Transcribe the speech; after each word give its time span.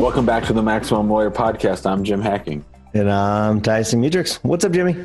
Welcome 0.00 0.24
back 0.24 0.44
to 0.44 0.54
the 0.54 0.62
Maximum 0.62 1.10
Lawyer 1.10 1.30
Podcast. 1.30 1.84
I'm 1.84 2.04
Jim 2.04 2.22
Hacking. 2.22 2.64
And 2.94 3.12
I'm 3.12 3.60
Tyson 3.60 4.00
Mutrux. 4.00 4.36
What's 4.42 4.64
up, 4.64 4.72
Jimmy? 4.72 4.96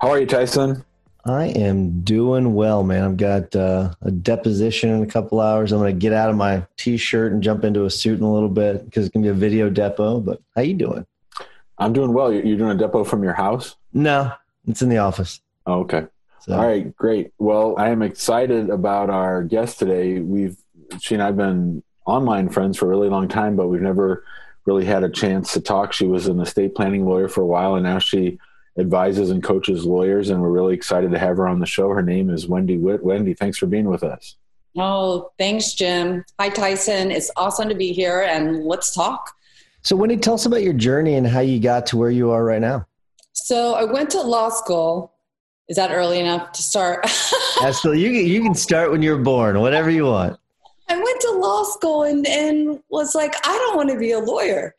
How 0.00 0.08
are 0.08 0.18
you, 0.18 0.24
Tyson? 0.24 0.86
I 1.26 1.48
am 1.48 2.00
doing 2.00 2.54
well, 2.54 2.82
man. 2.82 3.04
I've 3.04 3.18
got 3.18 3.54
uh, 3.54 3.92
a 4.00 4.10
deposition 4.10 4.88
in 4.88 5.02
a 5.02 5.06
couple 5.06 5.38
hours. 5.38 5.70
I'm 5.70 5.80
going 5.80 5.94
to 5.94 6.00
get 6.00 6.14
out 6.14 6.30
of 6.30 6.36
my 6.36 6.64
t-shirt 6.78 7.32
and 7.32 7.42
jump 7.42 7.62
into 7.62 7.84
a 7.84 7.90
suit 7.90 8.20
in 8.20 8.24
a 8.24 8.32
little 8.32 8.48
bit 8.48 8.86
because 8.86 9.04
it's 9.04 9.12
going 9.12 9.22
to 9.22 9.34
be 9.34 9.36
a 9.36 9.38
video 9.38 9.68
depo. 9.68 10.24
But 10.24 10.40
how 10.56 10.62
you 10.62 10.72
doing? 10.72 11.04
I'm 11.76 11.92
doing 11.92 12.14
well. 12.14 12.32
You're 12.32 12.56
doing 12.56 12.80
a 12.80 12.88
depo 12.88 13.06
from 13.06 13.22
your 13.22 13.34
house? 13.34 13.76
No, 13.92 14.32
it's 14.66 14.80
in 14.80 14.88
the 14.88 14.96
office. 14.96 15.42
Oh, 15.66 15.80
okay. 15.80 16.06
So. 16.40 16.54
All 16.54 16.66
right, 16.66 16.96
great. 16.96 17.34
Well, 17.36 17.74
I 17.76 17.90
am 17.90 18.00
excited 18.00 18.70
about 18.70 19.10
our 19.10 19.42
guest 19.42 19.78
today. 19.78 20.20
We've 20.20 20.56
she 21.00 21.12
and 21.12 21.22
I've 21.22 21.36
been 21.36 21.82
online 22.06 22.48
friends 22.48 22.78
for 22.78 22.86
a 22.86 22.88
really 22.88 23.10
long 23.10 23.28
time, 23.28 23.54
but 23.54 23.68
we've 23.68 23.82
never 23.82 24.24
really 24.68 24.84
had 24.84 25.02
a 25.02 25.08
chance 25.08 25.54
to 25.54 25.60
talk. 25.62 25.94
She 25.94 26.06
was 26.06 26.26
an 26.26 26.40
estate 26.40 26.74
planning 26.74 27.06
lawyer 27.06 27.26
for 27.26 27.40
a 27.40 27.46
while, 27.46 27.74
and 27.76 27.84
now 27.84 27.98
she 27.98 28.38
advises 28.78 29.30
and 29.30 29.42
coaches 29.42 29.86
lawyers, 29.86 30.28
and 30.28 30.42
we're 30.42 30.50
really 30.50 30.74
excited 30.74 31.10
to 31.10 31.18
have 31.18 31.38
her 31.38 31.48
on 31.48 31.58
the 31.58 31.66
show. 31.66 31.88
Her 31.88 32.02
name 32.02 32.28
is 32.28 32.46
Wendy 32.46 32.76
Witt. 32.76 33.02
Wendy, 33.02 33.32
thanks 33.32 33.56
for 33.56 33.66
being 33.66 33.88
with 33.88 34.04
us. 34.04 34.36
Oh, 34.76 35.32
thanks, 35.38 35.72
Jim. 35.72 36.22
Hi, 36.38 36.50
Tyson. 36.50 37.10
It's 37.10 37.30
awesome 37.36 37.70
to 37.70 37.74
be 37.74 37.94
here, 37.94 38.20
and 38.20 38.66
let's 38.66 38.94
talk. 38.94 39.32
So, 39.82 39.96
Wendy, 39.96 40.18
tell 40.18 40.34
us 40.34 40.44
about 40.44 40.62
your 40.62 40.74
journey 40.74 41.14
and 41.14 41.26
how 41.26 41.40
you 41.40 41.60
got 41.60 41.86
to 41.86 41.96
where 41.96 42.10
you 42.10 42.30
are 42.30 42.44
right 42.44 42.60
now. 42.60 42.86
So, 43.32 43.72
I 43.72 43.84
went 43.84 44.10
to 44.10 44.20
law 44.20 44.50
school. 44.50 45.14
Is 45.68 45.76
that 45.76 45.90
early 45.92 46.20
enough 46.20 46.52
to 46.52 46.62
start? 46.62 47.04
Absolutely. 47.62 48.02
You, 48.02 48.10
you 48.10 48.42
can 48.42 48.54
start 48.54 48.90
when 48.90 49.00
you're 49.00 49.18
born, 49.18 49.60
whatever 49.60 49.88
you 49.90 50.04
want. 50.04 50.38
I 50.90 50.96
went 50.96 51.20
to 51.20 51.32
law 51.32 51.64
school 51.64 52.04
and, 52.04 52.26
and 52.26 52.80
was 52.88 53.14
like, 53.14 53.34
I 53.44 53.52
don't 53.58 53.76
want 53.76 53.90
to 53.90 53.98
be 53.98 54.12
a 54.12 54.18
lawyer. 54.18 54.74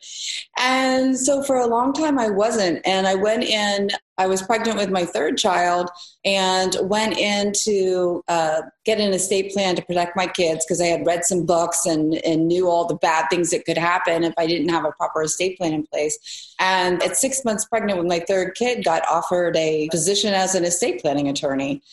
And 0.58 1.18
so 1.18 1.44
for 1.44 1.58
a 1.58 1.68
long 1.68 1.94
time, 1.94 2.18
I 2.18 2.30
wasn't. 2.30 2.86
And 2.86 3.08
I 3.08 3.14
went 3.14 3.44
in, 3.44 3.92
I 4.18 4.26
was 4.26 4.42
pregnant 4.42 4.78
with 4.78 4.90
my 4.90 5.06
third 5.06 5.38
child 5.38 5.90
and 6.26 6.76
went 6.82 7.16
in 7.16 7.54
to 7.64 8.24
uh, 8.28 8.62
get 8.86 9.00
an 9.00 9.14
estate 9.14 9.54
plan 9.54 9.76
to 9.76 9.86
protect 9.86 10.16
my 10.16 10.26
kids 10.26 10.66
because 10.66 10.82
I 10.82 10.88
had 10.88 11.06
read 11.06 11.26
some 11.26 11.46
books 11.46 11.86
and, 11.86 12.16
and 12.26 12.48
knew 12.48 12.68
all 12.68 12.86
the 12.86 12.96
bad 12.96 13.28
things 13.30 13.52
that 13.52 13.66
could 13.66 13.78
happen 13.78 14.24
if 14.24 14.34
I 14.38 14.48
didn't 14.48 14.70
have 14.70 14.86
a 14.86 14.92
proper 14.94 15.22
estate 15.22 15.60
plan 15.60 15.74
in 15.74 15.86
place. 15.86 16.56
And 16.60 17.04
at 17.04 17.18
six 17.18 17.46
months 17.46 17.66
pregnant 17.66 18.00
with 18.00 18.08
my 18.08 18.20
third 18.20 18.56
kid, 18.56 18.84
got 18.84 19.08
offered 19.08 19.56
a 19.56 19.88
position 19.90 20.34
as 20.34 20.56
an 20.56 20.66
estate 20.66 21.02
planning 21.02 21.30
attorney. 21.30 21.84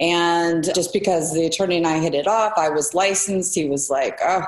And 0.00 0.64
just 0.74 0.92
because 0.92 1.32
the 1.32 1.46
attorney 1.46 1.76
and 1.76 1.86
I 1.86 1.98
hit 1.98 2.14
it 2.14 2.26
off, 2.26 2.54
I 2.56 2.68
was 2.70 2.94
licensed. 2.94 3.54
He 3.54 3.68
was 3.68 3.90
like, 3.90 4.18
oh, 4.22 4.44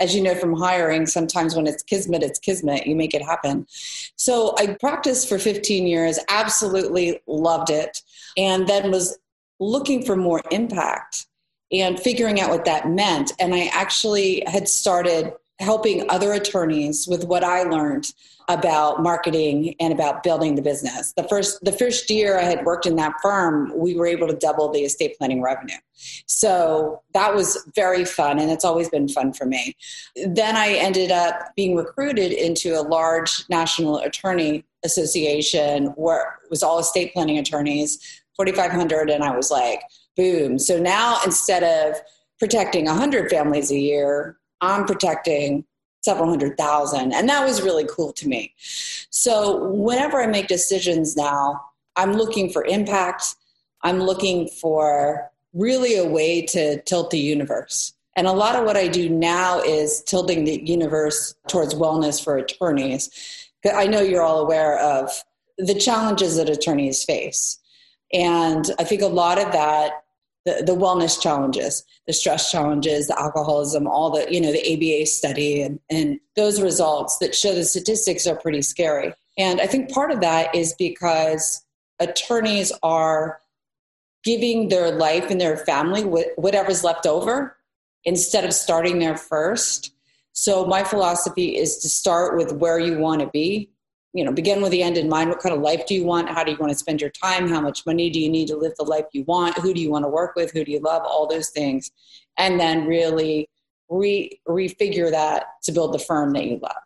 as 0.00 0.14
you 0.14 0.22
know 0.22 0.34
from 0.34 0.54
hiring, 0.54 1.06
sometimes 1.06 1.54
when 1.54 1.66
it's 1.66 1.82
kismet, 1.82 2.22
it's 2.22 2.38
kismet. 2.38 2.86
You 2.86 2.96
make 2.96 3.14
it 3.14 3.22
happen. 3.22 3.66
So 4.16 4.54
I 4.58 4.74
practiced 4.74 5.28
for 5.28 5.38
15 5.38 5.86
years, 5.86 6.18
absolutely 6.28 7.20
loved 7.26 7.70
it, 7.70 8.02
and 8.36 8.66
then 8.68 8.90
was 8.90 9.18
looking 9.60 10.04
for 10.04 10.16
more 10.16 10.40
impact 10.50 11.26
and 11.72 11.98
figuring 11.98 12.40
out 12.40 12.50
what 12.50 12.64
that 12.64 12.88
meant. 12.88 13.32
And 13.38 13.54
I 13.54 13.66
actually 13.72 14.42
had 14.46 14.68
started 14.68 15.32
helping 15.58 16.08
other 16.08 16.32
attorneys 16.32 17.06
with 17.08 17.24
what 17.24 17.42
I 17.42 17.64
learned 17.64 18.12
about 18.48 19.02
marketing 19.02 19.74
and 19.78 19.92
about 19.92 20.22
building 20.22 20.54
the 20.54 20.62
business. 20.62 21.12
The 21.12 21.24
first 21.24 21.62
the 21.62 21.72
first 21.72 22.08
year 22.08 22.38
I 22.38 22.44
had 22.44 22.64
worked 22.64 22.86
in 22.86 22.96
that 22.96 23.14
firm, 23.22 23.72
we 23.76 23.94
were 23.94 24.06
able 24.06 24.26
to 24.26 24.34
double 24.34 24.70
the 24.70 24.80
estate 24.80 25.18
planning 25.18 25.42
revenue. 25.42 25.76
So 26.26 27.02
that 27.12 27.34
was 27.34 27.62
very 27.74 28.06
fun 28.06 28.38
and 28.38 28.50
it's 28.50 28.64
always 28.64 28.88
been 28.88 29.08
fun 29.08 29.34
for 29.34 29.44
me. 29.44 29.76
Then 30.26 30.56
I 30.56 30.74
ended 30.74 31.10
up 31.10 31.54
being 31.56 31.76
recruited 31.76 32.32
into 32.32 32.78
a 32.78 32.80
large 32.80 33.44
national 33.50 33.98
attorney 33.98 34.64
association 34.84 35.86
where 35.96 36.38
it 36.44 36.50
was 36.50 36.62
all 36.62 36.78
estate 36.78 37.12
planning 37.12 37.36
attorneys, 37.36 38.22
4500 38.36 39.10
and 39.10 39.24
I 39.24 39.36
was 39.36 39.50
like, 39.50 39.82
boom. 40.16 40.58
So 40.58 40.78
now 40.78 41.18
instead 41.24 41.64
of 41.64 42.00
protecting 42.38 42.86
100 42.86 43.28
families 43.28 43.70
a 43.70 43.78
year, 43.78 44.37
I'm 44.60 44.84
protecting 44.84 45.64
several 46.02 46.28
hundred 46.28 46.56
thousand. 46.56 47.12
And 47.12 47.28
that 47.28 47.44
was 47.44 47.62
really 47.62 47.86
cool 47.90 48.12
to 48.14 48.28
me. 48.28 48.54
So 49.10 49.68
whenever 49.70 50.20
I 50.22 50.26
make 50.26 50.46
decisions 50.46 51.16
now, 51.16 51.60
I'm 51.96 52.12
looking 52.12 52.50
for 52.50 52.64
impact. 52.64 53.34
I'm 53.82 54.00
looking 54.00 54.48
for 54.48 55.30
really 55.52 55.96
a 55.96 56.06
way 56.06 56.42
to 56.42 56.80
tilt 56.82 57.10
the 57.10 57.18
universe. 57.18 57.92
And 58.16 58.26
a 58.26 58.32
lot 58.32 58.56
of 58.56 58.64
what 58.64 58.76
I 58.76 58.88
do 58.88 59.08
now 59.08 59.60
is 59.60 60.02
tilting 60.02 60.44
the 60.44 60.60
universe 60.64 61.34
towards 61.46 61.74
wellness 61.74 62.22
for 62.22 62.36
attorneys. 62.36 63.10
I 63.72 63.86
know 63.86 64.00
you're 64.00 64.22
all 64.22 64.40
aware 64.40 64.78
of 64.78 65.10
the 65.56 65.74
challenges 65.74 66.36
that 66.36 66.48
attorneys 66.48 67.04
face. 67.04 67.58
And 68.12 68.70
I 68.78 68.84
think 68.84 69.02
a 69.02 69.06
lot 69.06 69.38
of 69.38 69.52
that 69.52 70.04
the, 70.48 70.64
the 70.64 70.74
wellness 70.74 71.20
challenges, 71.20 71.84
the 72.06 72.12
stress 72.12 72.50
challenges, 72.50 73.06
the 73.06 73.20
alcoholism, 73.20 73.86
all 73.86 74.10
the, 74.10 74.26
you 74.32 74.40
know, 74.40 74.50
the 74.50 74.72
ABA 74.72 75.06
study 75.06 75.60
and, 75.60 75.78
and 75.90 76.18
those 76.36 76.62
results 76.62 77.18
that 77.18 77.34
show 77.34 77.54
the 77.54 77.64
statistics 77.64 78.26
are 78.26 78.36
pretty 78.36 78.62
scary. 78.62 79.12
And 79.36 79.60
I 79.60 79.66
think 79.66 79.92
part 79.92 80.10
of 80.10 80.20
that 80.20 80.54
is 80.54 80.74
because 80.78 81.64
attorneys 82.00 82.72
are 82.82 83.40
giving 84.24 84.68
their 84.68 84.90
life 84.90 85.30
and 85.30 85.40
their 85.40 85.58
family 85.58 86.02
whatever's 86.02 86.82
left 86.82 87.06
over 87.06 87.56
instead 88.04 88.44
of 88.44 88.52
starting 88.54 88.98
there 88.98 89.16
first. 89.16 89.92
So 90.32 90.64
my 90.64 90.82
philosophy 90.82 91.56
is 91.56 91.78
to 91.78 91.88
start 91.88 92.36
with 92.36 92.52
where 92.52 92.78
you 92.78 92.98
want 92.98 93.20
to 93.20 93.26
be 93.28 93.70
you 94.18 94.24
know 94.24 94.32
begin 94.32 94.60
with 94.60 94.72
the 94.72 94.82
end 94.82 94.98
in 94.98 95.08
mind. 95.08 95.30
What 95.30 95.38
kind 95.38 95.54
of 95.54 95.60
life 95.62 95.86
do 95.86 95.94
you 95.94 96.04
want? 96.04 96.28
How 96.28 96.42
do 96.42 96.50
you 96.50 96.58
want 96.58 96.72
to 96.72 96.78
spend 96.78 97.00
your 97.00 97.10
time? 97.10 97.48
How 97.48 97.60
much 97.60 97.86
money 97.86 98.10
do 98.10 98.18
you 98.18 98.28
need 98.28 98.48
to 98.48 98.56
live 98.56 98.72
the 98.76 98.82
life 98.84 99.04
you 99.12 99.22
want? 99.22 99.56
Who 99.58 99.72
do 99.72 99.80
you 99.80 99.92
want 99.92 100.04
to 100.04 100.08
work 100.08 100.34
with? 100.34 100.50
Who 100.50 100.64
do 100.64 100.72
you 100.72 100.80
love? 100.80 101.02
All 101.04 101.28
those 101.28 101.50
things. 101.50 101.92
And 102.36 102.58
then 102.58 102.84
really 102.84 103.48
re 103.88 104.40
refigure 104.48 105.08
that 105.12 105.46
to 105.62 105.72
build 105.72 105.94
the 105.94 106.00
firm 106.00 106.32
that 106.32 106.46
you 106.46 106.58
love. 106.60 106.82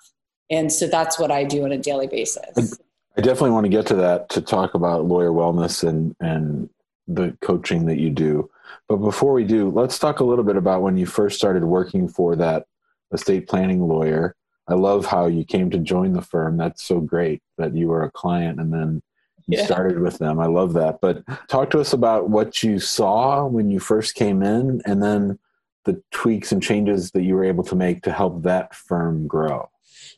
And 0.50 0.70
so 0.70 0.86
that's 0.86 1.18
what 1.18 1.30
i 1.30 1.42
do 1.42 1.64
on 1.64 1.72
a 1.72 1.78
daily 1.78 2.06
basis. 2.06 2.78
I 3.16 3.22
definitely 3.22 3.52
want 3.52 3.64
to 3.64 3.70
get 3.70 3.86
to 3.86 3.94
that 3.96 4.28
to 4.30 4.42
talk 4.42 4.74
about 4.74 5.06
lawyer 5.06 5.30
wellness 5.30 5.88
and 5.88 6.14
and 6.20 6.68
the 7.08 7.34
coaching 7.40 7.86
that 7.86 7.98
you 7.98 8.10
do. 8.10 8.50
But 8.88 8.98
before 8.98 9.32
we 9.32 9.44
do 9.44 9.70
let's 9.70 9.98
talk 9.98 10.20
a 10.20 10.24
little 10.24 10.44
bit 10.44 10.56
about 10.56 10.82
when 10.82 10.98
you 10.98 11.06
first 11.06 11.38
started 11.38 11.64
working 11.64 12.08
for 12.08 12.36
that 12.36 12.66
estate 13.10 13.48
planning 13.48 13.80
lawyer 13.80 14.36
I 14.68 14.74
love 14.74 15.06
how 15.06 15.26
you 15.26 15.44
came 15.44 15.70
to 15.70 15.78
join 15.78 16.12
the 16.12 16.22
firm. 16.22 16.56
That's 16.56 16.82
so 16.82 17.00
great 17.00 17.42
that 17.58 17.74
you 17.74 17.88
were 17.88 18.04
a 18.04 18.10
client 18.10 18.60
and 18.60 18.72
then 18.72 19.02
you 19.48 19.58
Yeah. 19.58 19.64
started 19.64 19.98
with 19.98 20.18
them. 20.18 20.38
I 20.38 20.46
love 20.46 20.72
that. 20.74 21.00
But 21.00 21.24
talk 21.48 21.70
to 21.70 21.80
us 21.80 21.92
about 21.92 22.30
what 22.30 22.62
you 22.62 22.78
saw 22.78 23.44
when 23.46 23.70
you 23.70 23.80
first 23.80 24.14
came 24.14 24.42
in 24.42 24.80
and 24.86 25.02
then 25.02 25.38
the 25.84 26.00
tweaks 26.12 26.52
and 26.52 26.62
changes 26.62 27.10
that 27.10 27.22
you 27.22 27.34
were 27.34 27.44
able 27.44 27.64
to 27.64 27.74
make 27.74 28.02
to 28.02 28.12
help 28.12 28.42
that 28.44 28.72
firm 28.74 29.26
grow. 29.26 29.68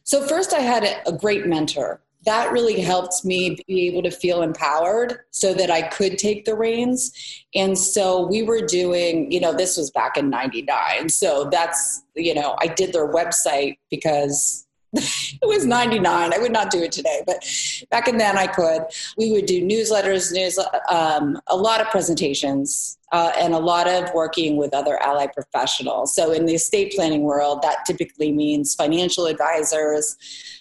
So, 0.03 0.27
first, 0.27 0.53
I 0.53 0.61
had 0.61 0.85
a, 0.85 1.09
a 1.09 1.13
great 1.13 1.47
mentor. 1.47 2.03
That 2.25 2.53
really 2.53 2.81
helped 2.81 3.25
me 3.25 3.59
be 3.67 3.87
able 3.89 4.03
to 4.03 4.11
feel 4.11 4.43
empowered 4.43 5.21
so 5.31 5.53
that 5.55 5.71
I 5.71 5.83
could 5.83 6.19
take 6.19 6.45
the 6.45 6.55
reins. 6.55 7.13
And 7.55 7.79
so 7.79 8.27
we 8.27 8.43
were 8.43 8.61
doing, 8.61 9.31
you 9.31 9.41
know, 9.41 9.53
this 9.53 9.77
was 9.77 9.91
back 9.91 10.17
in 10.17 10.31
99. 10.31 11.09
So 11.09 11.49
that's, 11.51 12.03
you 12.15 12.35
know, 12.35 12.57
I 12.61 12.69
did 12.69 12.93
their 12.93 13.13
website 13.13 13.79
because 13.91 14.64
it 15.43 15.47
was 15.47 15.67
99. 15.67 16.33
I 16.33 16.39
would 16.39 16.53
not 16.53 16.71
do 16.71 16.83
it 16.83 16.93
today, 16.93 17.23
but 17.27 17.45
back 17.91 18.07
in 18.07 18.17
then 18.17 18.39
I 18.39 18.47
could. 18.47 18.83
We 19.17 19.33
would 19.33 19.47
do 19.47 19.63
newsletters, 19.63 20.33
news, 20.33 20.59
um, 20.89 21.41
a 21.49 21.57
lot 21.57 21.81
of 21.81 21.89
presentations, 21.89 22.97
uh, 23.13 23.33
and 23.39 23.55
a 23.55 23.59
lot 23.59 23.89
of 23.89 24.13
working 24.15 24.57
with 24.57 24.73
other 24.73 25.03
allied 25.03 25.33
professionals. 25.33 26.15
So 26.15 26.33
in 26.33 26.47
the 26.47 26.55
estate 26.55 26.93
planning 26.95 27.23
world, 27.23 27.63
that 27.63 27.85
typically 27.87 28.31
means 28.31 28.75
financial 28.75 29.27
advisors, 29.27 30.17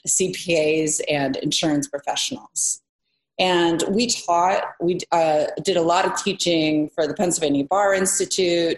CPAs, 0.07 0.99
and 1.09 1.35
insurance 1.37 1.87
professionals. 1.87 2.81
And 3.39 3.83
we 3.89 4.07
taught, 4.07 4.63
we 4.79 4.99
uh, 5.11 5.45
did 5.63 5.77
a 5.77 5.81
lot 5.81 6.05
of 6.05 6.15
teaching 6.15 6.89
for 6.89 7.07
the 7.07 7.13
Pennsylvania 7.13 7.65
Bar 7.65 7.93
Institute, 7.93 8.77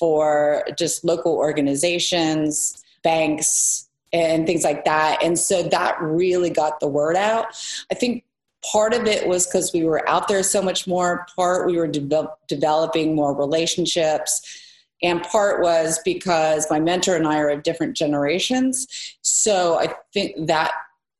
for 0.00 0.64
just 0.78 1.04
local 1.04 1.34
organizations, 1.34 2.82
banks, 3.02 3.89
and 4.12 4.46
things 4.46 4.64
like 4.64 4.84
that. 4.84 5.22
And 5.22 5.38
so 5.38 5.62
that 5.64 6.00
really 6.00 6.50
got 6.50 6.80
the 6.80 6.88
word 6.88 7.16
out. 7.16 7.46
I 7.90 7.94
think 7.94 8.24
part 8.72 8.92
of 8.92 9.06
it 9.06 9.26
was 9.26 9.46
because 9.46 9.72
we 9.72 9.84
were 9.84 10.06
out 10.08 10.28
there 10.28 10.42
so 10.42 10.62
much 10.62 10.86
more, 10.86 11.26
part 11.36 11.66
we 11.66 11.76
were 11.76 11.86
de- 11.86 12.28
developing 12.48 13.14
more 13.14 13.34
relationships. 13.34 14.42
And 15.02 15.22
part 15.22 15.62
was 15.62 15.98
because 16.04 16.66
my 16.70 16.78
mentor 16.78 17.16
and 17.16 17.26
I 17.26 17.38
are 17.38 17.48
of 17.48 17.62
different 17.62 17.96
generations. 17.96 19.16
So 19.22 19.78
I 19.78 19.94
think 20.12 20.46
that 20.46 20.72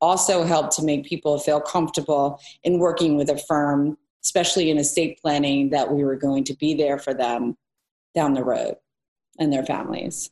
also 0.03 0.45
helped 0.45 0.73
to 0.77 0.83
make 0.83 1.05
people 1.05 1.39
feel 1.39 1.61
comfortable 1.61 2.41
in 2.63 2.79
working 2.79 3.17
with 3.17 3.31
a 3.31 3.39
firm, 3.39 3.97
especially 4.23 4.71
in 4.71 4.79
estate 4.79 5.19
planning, 5.21 5.71
that 5.71 5.93
we 5.93 6.05
were 6.05 6.17
going 6.17 6.45
to 6.45 6.55
be 6.55 6.75
there 6.75 6.99
for 6.99 7.15
them 7.15 7.57
down 8.15 8.35
the 8.35 8.45
road 8.45 8.77
and 9.39 9.53
their 9.53 9.65
families. 9.65 10.31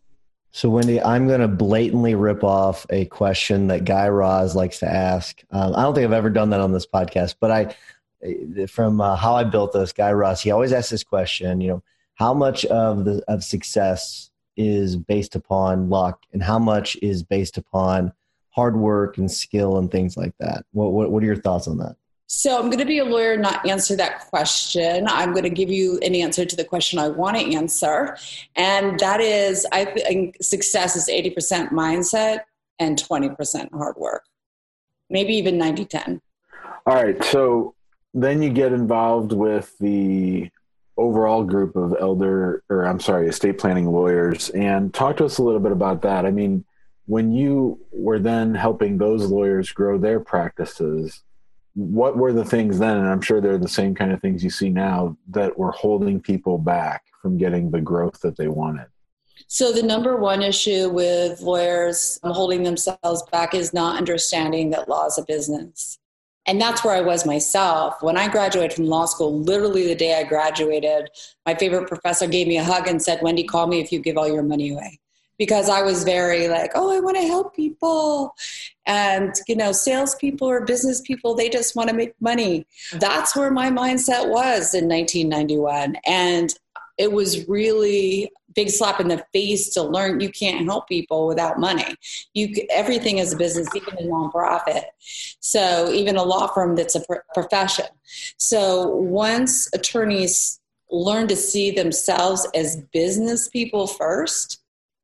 So, 0.51 0.71
Wendy, 0.71 1.01
I'm 1.01 1.29
going 1.29 1.41
to 1.41 1.49
blatantly 1.49 2.15
rip 2.15 2.43
off 2.43 2.87
a 2.91 3.05
question 3.07 3.69
that 3.69 3.85
Guy 3.85 4.09
Raz 4.09 4.57
likes 4.57 4.79
to 4.81 4.89
ask. 4.89 5.43
Um, 5.51 5.75
I 5.77 5.83
don't 5.83 5.95
think 5.95 6.05
I've 6.05 6.13
ever 6.13 6.31
done 6.31 6.51
that 6.51 6.61
on 6.61 6.73
this 6.73 6.87
podcast, 6.87 7.37
but 7.39 7.51
I, 7.51 8.67
from 8.67 9.01
uh, 9.01 9.15
how 9.15 9.35
I 9.35 9.45
built 9.45 9.73
this, 9.73 9.93
Guy 9.93 10.11
Raz, 10.11 10.41
he 10.41 10.51
always 10.51 10.73
asks 10.73 10.91
this 10.91 11.05
question. 11.05 11.61
You 11.61 11.69
know, 11.69 11.83
how 12.15 12.35
much 12.35 12.65
of 12.67 13.05
the 13.05 13.23
of 13.29 13.45
success 13.45 14.31
is 14.57 14.97
based 14.97 15.37
upon 15.37 15.89
luck, 15.89 16.25
and 16.33 16.43
how 16.43 16.59
much 16.59 16.97
is 17.03 17.23
based 17.23 17.59
upon 17.59 18.13
hard 18.51 18.77
work 18.77 19.19
and 19.19 19.31
skill 19.31 19.79
and 19.79 19.91
things 19.91 20.17
like 20.17 20.35
that? 20.41 20.65
What 20.73 20.93
What, 20.93 21.11
what 21.13 21.23
are 21.23 21.27
your 21.27 21.37
thoughts 21.37 21.69
on 21.69 21.79
that? 21.79 21.97
So 22.31 22.59
I'm 22.59 22.67
going 22.67 22.79
to 22.79 22.85
be 22.85 22.99
a 22.99 23.07
lawyer, 23.07 23.33
and 23.33 23.43
not 23.43 23.67
answer 23.67 23.97
that 23.97 24.29
question. 24.29 25.07
I'm 25.09 25.33
going 25.33 25.45
to 25.45 25.51
give 25.51 25.71
you 25.71 25.99
an 26.03 26.15
answer 26.15 26.45
to 26.45 26.55
the 26.55 26.65
question 26.65 26.99
I 26.99 27.09
want 27.09 27.39
to 27.39 27.55
answer. 27.55 28.19
And 28.55 29.01
that 29.01 29.21
is 29.23 29.67
I 29.73 29.87
think 29.87 30.37
success 30.43 30.95
is 30.95 31.09
80% 31.09 31.71
mindset 31.71 32.41
and 32.79 33.03
20% 33.03 33.73
hard 33.73 33.97
work, 33.97 34.25
maybe 35.09 35.35
even 35.37 35.57
90 35.57 35.87
10. 35.87 36.21
All 36.87 36.95
right. 36.95 37.23
So 37.25 37.75
then 38.13 38.43
you 38.43 38.51
get 38.51 38.73
involved 38.75 39.33
with 39.33 39.77
the 39.79 40.51
overall 40.99 41.45
group 41.45 41.77
of 41.77 41.97
elder, 41.99 42.63
or 42.69 42.85
I'm 42.85 43.01
sorry, 43.01 43.29
estate 43.29 43.59
planning 43.59 43.87
lawyers. 43.87 44.51
And 44.51 44.93
talk 44.93 45.17
to 45.17 45.25
us 45.25 45.39
a 45.39 45.43
little 45.43 45.61
bit 45.61 45.73
about 45.73 46.03
that. 46.03 46.27
I 46.27 46.31
mean, 46.31 46.67
when 47.07 47.33
you 47.33 47.81
were 47.91 48.19
then 48.19 48.55
helping 48.55 48.99
those 48.99 49.31
lawyers 49.31 49.73
grow 49.73 49.97
their 49.97 50.21
practices, 50.21 51.23
what 51.79 52.17
were 52.17 52.33
the 52.33 52.45
things 52.45 52.77
then 52.81 52.97
and 52.97 53.07
i'm 53.07 53.21
sure 53.21 53.41
they're 53.41 53.57
the 53.57 53.69
same 53.69 53.95
kind 53.95 54.11
of 54.11 54.21
things 54.21 54.43
you 54.43 54.51
see 54.51 54.69
now 54.69 55.17
that 55.29 55.57
were 55.57 55.71
holding 55.71 56.21
people 56.21 56.59
back 56.59 57.05
from 57.23 57.39
getting 57.39 57.71
the 57.71 57.81
growth 57.81 58.21
that 58.21 58.37
they 58.37 58.49
wanted? 58.49 58.87
So 59.47 59.71
the 59.71 59.83
number 59.83 60.17
one 60.17 60.43
issue 60.43 60.89
with 60.89 61.41
lawyers 61.41 62.19
um, 62.25 62.33
holding 62.33 62.65
themselves 62.65 63.23
back 63.31 63.55
is 63.55 63.73
not 63.73 63.97
understanding 63.97 64.71
that 64.71 64.89
law 64.89 65.07
is 65.07 65.19
a 65.19 65.25
business. 65.25 65.99
And 66.47 66.61
that's 66.61 66.83
where 66.83 66.97
i 66.97 67.01
was 67.01 67.25
myself. 67.25 68.03
When 68.03 68.17
i 68.17 68.27
graduated 68.27 68.75
from 68.75 68.87
law 68.87 69.05
school 69.05 69.39
literally 69.39 69.87
the 69.87 69.95
day 69.95 70.19
i 70.19 70.25
graduated 70.25 71.11
my 71.47 71.55
favorite 71.55 71.87
professor 71.87 72.27
gave 72.27 72.49
me 72.49 72.59
a 72.59 72.65
hug 72.65 72.89
and 72.89 73.01
said 73.01 73.21
wendy 73.23 73.45
call 73.45 73.69
me 73.69 73.81
if 73.81 73.93
you 73.93 74.01
give 74.01 74.17
all 74.17 74.29
your 74.29 74.43
money 74.43 74.73
away 74.73 74.99
because 75.39 75.69
I 75.69 75.83
was 75.83 76.05
very 76.05 76.49
like, 76.49 76.73
oh, 76.75 76.95
I 76.95 77.01
want 77.01 77.17
to 77.17 77.23
help 77.23 77.55
people. 77.55 78.35
And, 78.87 79.35
you 79.47 79.57
know, 79.57 79.73
salespeople 79.73 80.49
or 80.49 80.65
business 80.65 81.01
people, 81.01 81.35
they 81.35 81.49
just 81.49 81.77
want 81.77 81.89
to 81.91 81.95
make 81.95 82.15
money. 82.21 82.67
That's 82.95 83.37
where 83.37 83.51
my 83.51 83.71
mindset 83.71 84.29
was 84.29 84.75
in 84.75 84.89
1991. 84.89 85.97
And 86.07 86.53
it 86.99 87.13
was 87.13 87.49
really 87.49 88.31
big 88.55 88.71
slap 88.71 88.99
in 88.99 89.07
the 89.07 89.25
face 89.33 89.73
to 89.75 89.83
learn 89.83 90.19
you 90.19 90.31
can't 90.31 90.65
help 90.65 90.89
people 90.89 91.29
without 91.29 91.61
money. 91.61 91.95
You 92.35 92.53
everything 92.71 93.19
is 93.19 93.33
a 93.33 93.37
business, 93.37 93.69
even 93.75 93.95
a 93.99 94.03
nonprofit. 94.03 94.83
So 95.39 95.93
even 95.93 96.17
a 96.17 96.25
law 96.25 96.49
firm 96.49 96.75
that's 96.75 96.97
a 96.97 97.03
profession. 97.35 97.87
So 98.37 98.89
once 98.89 99.69
attorneys 99.75 100.59
learn 100.91 101.29
to 101.29 101.37
see 101.37 101.71
themselves 101.71 102.49
as 102.55 102.83
business 102.93 103.47
people 103.49 103.87
first, 103.87 104.58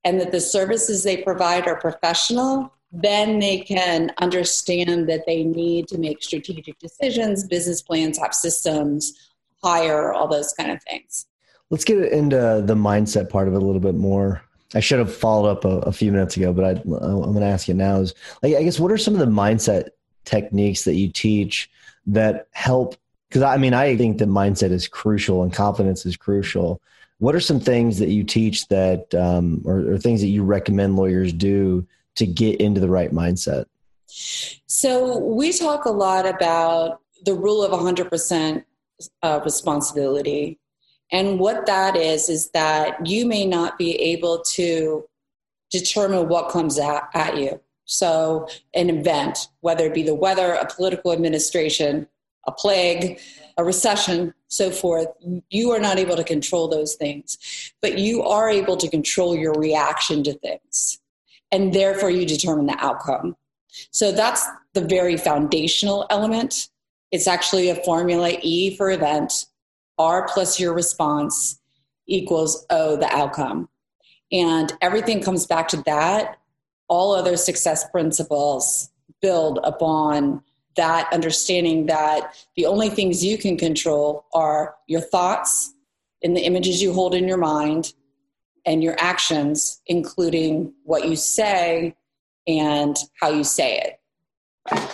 and 0.05 0.21
that 0.21 0.33
the 0.33 0.41
services 0.41 1.03
they 1.03 1.19
provide 1.19 1.67
are 1.67 1.77
professional, 1.77 2.73
then 2.93 3.39
they 3.41 3.59
can 3.59 4.13
understand 4.19 5.09
that 5.09 5.25
they 5.27 5.43
need 5.43 5.89
to 5.89 5.99
make 5.99 6.23
strategic 6.23 6.79
decisions, 6.79 7.47
business 7.47 7.83
plans, 7.83 8.19
have 8.19 8.35
systems, 8.35 9.31
hire, 9.63 10.13
all 10.13 10.29
those 10.29 10.53
kind 10.53 10.71
of 10.71 10.83
things. 10.85 11.27
Let's 11.71 11.85
get 11.85 11.99
into 12.13 12.63
the 12.65 12.75
mindset 12.75 13.31
part 13.31 13.49
of 13.49 13.55
it 13.55 13.63
a 13.63 13.65
little 13.65 13.81
bit 13.81 13.95
more. 13.95 14.43
I 14.75 14.81
should 14.81 14.99
have 14.99 15.15
followed 15.15 15.49
up 15.49 15.65
a, 15.65 15.79
a 15.81 15.93
few 15.93 16.13
minutes 16.13 16.37
ago, 16.37 16.53
but 16.53 16.65
I, 16.65 16.71
am 16.71 16.83
going 16.91 17.41
to 17.41 17.47
ask 17.47 17.67
you 17.67 17.75
now 17.75 18.01
is 18.01 18.15
like, 18.43 18.55
I 18.55 18.63
guess, 18.63 18.79
what 18.79 18.93
are 18.93 18.99
some 18.99 19.15
of 19.15 19.21
the 19.21 19.27
mindset 19.27 19.89
techniques 20.25 20.85
that 20.85 20.95
you 20.95 21.11
teach 21.11 21.71
that 22.07 22.49
help? 22.53 22.97
Because 23.29 23.43
I 23.43 23.57
mean, 23.57 23.73
I 23.75 23.97
think 23.97 24.19
that 24.19 24.29
mindset 24.29 24.71
is 24.71 24.87
crucial 24.87 25.43
and 25.43 25.53
confidence 25.53 26.07
is 26.07 26.17
crucial 26.17 26.81
what 27.19 27.35
are 27.35 27.41
some 27.41 27.61
things 27.61 27.99
that 27.99 28.11
you 28.11 28.25
teach 28.25 28.67
that 28.69 29.15
um, 29.15 29.63
or, 29.65 29.93
or, 29.93 29.99
things 29.99 30.21
that 30.21 30.29
you 30.29 30.43
recommend 30.43 30.97
lawyers 30.97 31.33
do 31.33 31.87
to 32.17 32.27
get 32.27 32.61
into 32.61 32.81
the 32.81 32.89
right 32.89 33.13
mindset? 33.13 33.67
So 34.67 35.19
we 35.19 35.53
talk 35.53 35.85
a 35.85 35.91
lot 35.91 36.27
about 36.27 37.01
the 37.25 37.35
rule 37.35 37.63
of 37.63 37.71
100% 37.71 38.65
uh, 39.23 39.41
responsibility. 39.45 40.59
And 41.13 41.39
what 41.39 41.67
that 41.67 41.97
is 41.97 42.29
is 42.29 42.51
that 42.51 43.07
you 43.07 43.27
may 43.27 43.47
not 43.47 43.79
be 43.79 43.97
able 43.97 44.43
to 44.53 45.09
determine 45.71 46.29
what 46.29 46.51
comes 46.51 46.79
at, 46.79 47.09
at 47.15 47.37
you. 47.37 47.61
So 47.85 48.49
an 48.75 48.91
event 48.91 49.49
whether 49.61 49.85
it 49.85 49.95
be 49.95 50.03
the 50.03 50.15
weather 50.15 50.55
a 50.55 50.67
political 50.67 51.13
administration 51.13 52.09
a 52.47 52.53
plague 52.53 53.21
a 53.57 53.65
recession, 53.65 54.35
so 54.55 54.71
forth, 54.71 55.09
you 55.51 55.71
are 55.73 55.79
not 55.79 55.99
able 55.99 56.17
to 56.17 56.25
control 56.25 56.69
those 56.69 56.95
things. 56.95 57.73
But 57.83 57.99
you 57.99 58.23
are 58.23 58.49
able 58.49 58.77
to 58.77 58.89
control 58.89 59.37
your 59.37 59.53
reaction 59.55 60.23
to 60.25 60.35
things. 60.35 61.01
And 61.51 61.73
therefore, 61.73 62.11
you 62.11 62.27
determine 62.27 62.67
the 62.67 62.77
outcome. 62.79 63.37
So 63.91 64.13
that's 64.13 64.47
the 64.73 64.81
very 64.81 65.17
foundational 65.17 66.07
element. 66.11 66.69
It's 67.11 67.27
actually 67.27 67.71
a 67.71 67.77
formula 67.77 68.33
E 68.43 68.77
for 68.77 68.91
event, 68.91 69.47
R 69.99 70.27
plus 70.27 70.59
your 70.59 70.75
response 70.75 71.61
equals 72.07 72.67
O, 72.71 72.97
the 72.97 73.13
outcome. 73.15 73.69
And 74.33 74.73
everything 74.81 75.23
comes 75.23 75.47
back 75.47 75.69
to 75.69 75.83
that. 75.87 76.39
All 76.89 77.15
other 77.15 77.37
success 77.37 77.89
principles 77.89 78.91
build 79.21 79.59
upon 79.63 80.43
that 80.77 81.13
understanding 81.13 81.87
that 81.87 82.35
the 82.57 82.67
only 82.67 82.89
things 82.89 83.25
you 83.25 83.39
can 83.39 83.57
control 83.57 84.27
are 84.35 84.75
your 84.87 85.01
thoughts 85.01 85.75
and 86.23 86.37
the 86.37 86.45
images 86.45 86.83
you 86.83 86.93
hold 86.93 87.15
in 87.15 87.29
your 87.29 87.39
mind 87.39 87.93
and 88.67 88.83
your 88.83 88.97
actions, 88.99 89.81
including 89.87 90.73
what 90.85 91.07
you 91.07 91.17
say 91.17 91.95
and 92.47 92.97
how 93.21 93.31
you 93.31 93.45
say 93.45 93.79
it. 93.79 94.01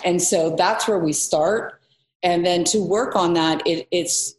And 0.03 0.21
so 0.21 0.55
that's 0.55 0.87
where 0.87 0.99
we 0.99 1.13
start. 1.13 1.81
And 2.23 2.45
then 2.45 2.63
to 2.65 2.79
work 2.79 3.15
on 3.15 3.33
that, 3.33 3.65
it, 3.65 3.87
it's 3.91 4.35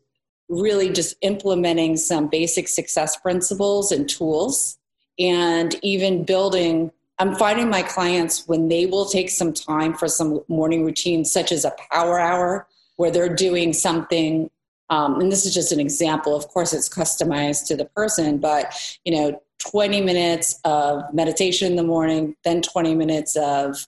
really 0.49 0.91
just 0.91 1.17
implementing 1.23 1.97
some 1.97 2.29
basic 2.29 2.69
success 2.69 3.17
principles 3.17 3.91
and 3.91 4.09
tools 4.09 4.79
and 5.19 5.75
even 5.83 6.25
building 6.25 6.91
I'm 7.23 7.37
finding 7.37 7.71
my 7.71 7.83
clients 7.83 8.47
when 8.49 8.69
they 8.69 8.87
will 8.87 9.07
take 9.07 9.31
some 9.31 9.53
time 9.53 9.95
for 9.95 10.09
some 10.09 10.41
morning 10.49 10.85
routine, 10.85 11.25
such 11.25 11.53
as 11.53 11.65
a 11.65 11.73
power 11.91 12.19
hour, 12.19 12.67
where 12.97 13.11
they're 13.11 13.35
doing 13.35 13.73
something 13.73 14.51
um, 14.91 15.21
and 15.21 15.33
this 15.33 15.47
is 15.47 15.55
just 15.55 15.73
an 15.73 15.81
example 15.81 16.37
of 16.37 16.47
course 16.49 16.75
it's 16.75 16.89
customized 16.89 17.67
to 17.69 17.77
the 17.77 17.87
person 17.87 18.37
but 18.37 18.75
you 19.07 19.13
know 19.17 19.41
20 19.71 20.03
minutes 20.03 20.61
of 20.65 21.03
meditation 21.15 21.67
in 21.67 21.77
the 21.77 21.83
morning 21.83 22.37
then 22.45 22.61
20 22.61 22.95
minutes 22.95 23.35
of 23.37 23.87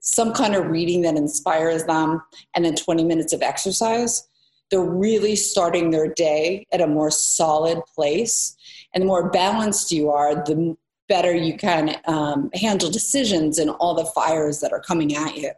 some 0.00 0.32
kind 0.32 0.54
of 0.54 0.66
reading 0.66 1.02
that 1.02 1.16
inspires 1.16 1.84
them 1.84 2.22
and 2.54 2.64
then 2.64 2.74
20 2.74 3.04
minutes 3.04 3.32
of 3.32 3.42
exercise. 3.42 4.26
They're 4.70 4.80
really 4.80 5.36
starting 5.36 5.90
their 5.90 6.12
day 6.12 6.66
at 6.72 6.80
a 6.80 6.86
more 6.86 7.10
solid 7.10 7.80
place 7.94 8.56
and 8.94 9.02
the 9.02 9.06
more 9.06 9.30
balanced 9.30 9.92
you 9.92 10.10
are 10.10 10.34
the 10.34 10.76
better 11.14 11.34
you 11.34 11.56
can 11.56 11.96
um, 12.06 12.48
handle 12.54 12.90
decisions 12.90 13.58
and 13.58 13.68
all 13.80 13.94
the 13.94 14.10
fires 14.14 14.60
that 14.60 14.72
are 14.72 14.80
coming 14.80 15.14
at 15.14 15.36
you 15.36 15.52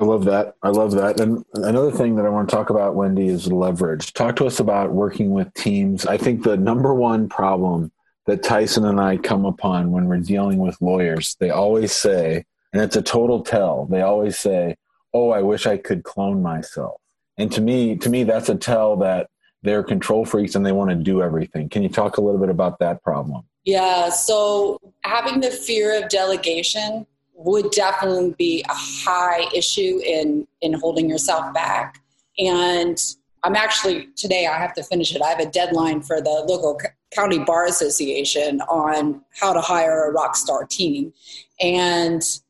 I 0.00 0.04
love 0.04 0.24
that. 0.26 0.54
I 0.62 0.68
love 0.68 0.92
that. 0.92 1.18
And 1.18 1.44
another 1.54 1.90
thing 1.90 2.14
that 2.16 2.24
I 2.24 2.28
want 2.28 2.48
to 2.48 2.54
talk 2.54 2.70
about, 2.70 2.94
Wendy, 2.94 3.26
is 3.26 3.50
leverage. 3.50 4.12
Talk 4.12 4.36
to 4.36 4.46
us 4.46 4.60
about 4.60 4.92
working 4.92 5.30
with 5.30 5.52
teams. 5.54 6.06
I 6.06 6.16
think 6.16 6.44
the 6.44 6.56
number 6.56 6.94
one 6.94 7.28
problem 7.28 7.90
that 8.26 8.44
Tyson 8.44 8.84
and 8.84 9.00
I 9.00 9.16
come 9.16 9.44
upon 9.44 9.90
when 9.90 10.06
we're 10.06 10.18
dealing 10.18 10.58
with 10.58 10.80
lawyers, 10.80 11.36
they 11.40 11.50
always 11.50 11.90
say, 11.90 12.44
and 12.72 12.80
it's 12.80 12.94
a 12.94 13.02
total 13.02 13.42
tell, 13.42 13.86
they 13.86 14.02
always 14.02 14.38
say, 14.38 14.76
Oh, 15.12 15.30
I 15.30 15.42
wish 15.42 15.66
I 15.66 15.78
could 15.78 16.04
clone 16.04 16.42
myself. 16.42 17.00
And 17.36 17.50
to 17.52 17.60
me, 17.60 17.96
to 17.96 18.08
me, 18.08 18.22
that's 18.22 18.50
a 18.50 18.54
tell 18.54 18.98
that 18.98 19.30
they're 19.62 19.82
control 19.82 20.24
freaks 20.24 20.54
and 20.54 20.64
they 20.64 20.70
want 20.70 20.90
to 20.90 20.96
do 20.96 21.22
everything. 21.22 21.68
Can 21.70 21.82
you 21.82 21.88
talk 21.88 22.18
a 22.18 22.20
little 22.20 22.38
bit 22.38 22.50
about 22.50 22.78
that 22.78 23.02
problem? 23.02 23.42
Yeah. 23.68 24.08
So 24.08 24.80
having 25.04 25.40
the 25.40 25.50
fear 25.50 26.02
of 26.02 26.08
delegation 26.08 27.06
would 27.34 27.70
definitely 27.70 28.34
be 28.38 28.64
a 28.66 28.72
high 28.72 29.46
issue 29.54 30.00
in 30.06 30.48
in 30.62 30.72
holding 30.72 31.08
yourself 31.08 31.52
back 31.54 32.02
and 32.36 33.14
i'm 33.44 33.54
actually 33.54 34.08
today 34.16 34.48
i 34.48 34.58
have 34.58 34.74
to 34.74 34.82
finish 34.82 35.14
it 35.14 35.22
i 35.22 35.28
have 35.28 35.38
a 35.38 35.46
deadline 35.46 36.00
for 36.00 36.20
the 36.20 36.44
local 36.48 36.80
county 37.14 37.38
bar 37.38 37.66
association 37.66 38.60
on 38.62 39.22
how 39.38 39.52
to 39.52 39.60
hire 39.60 40.06
a 40.06 40.12
rock 40.12 40.34
star 40.34 40.64
team 40.64 41.12
and 41.60 42.40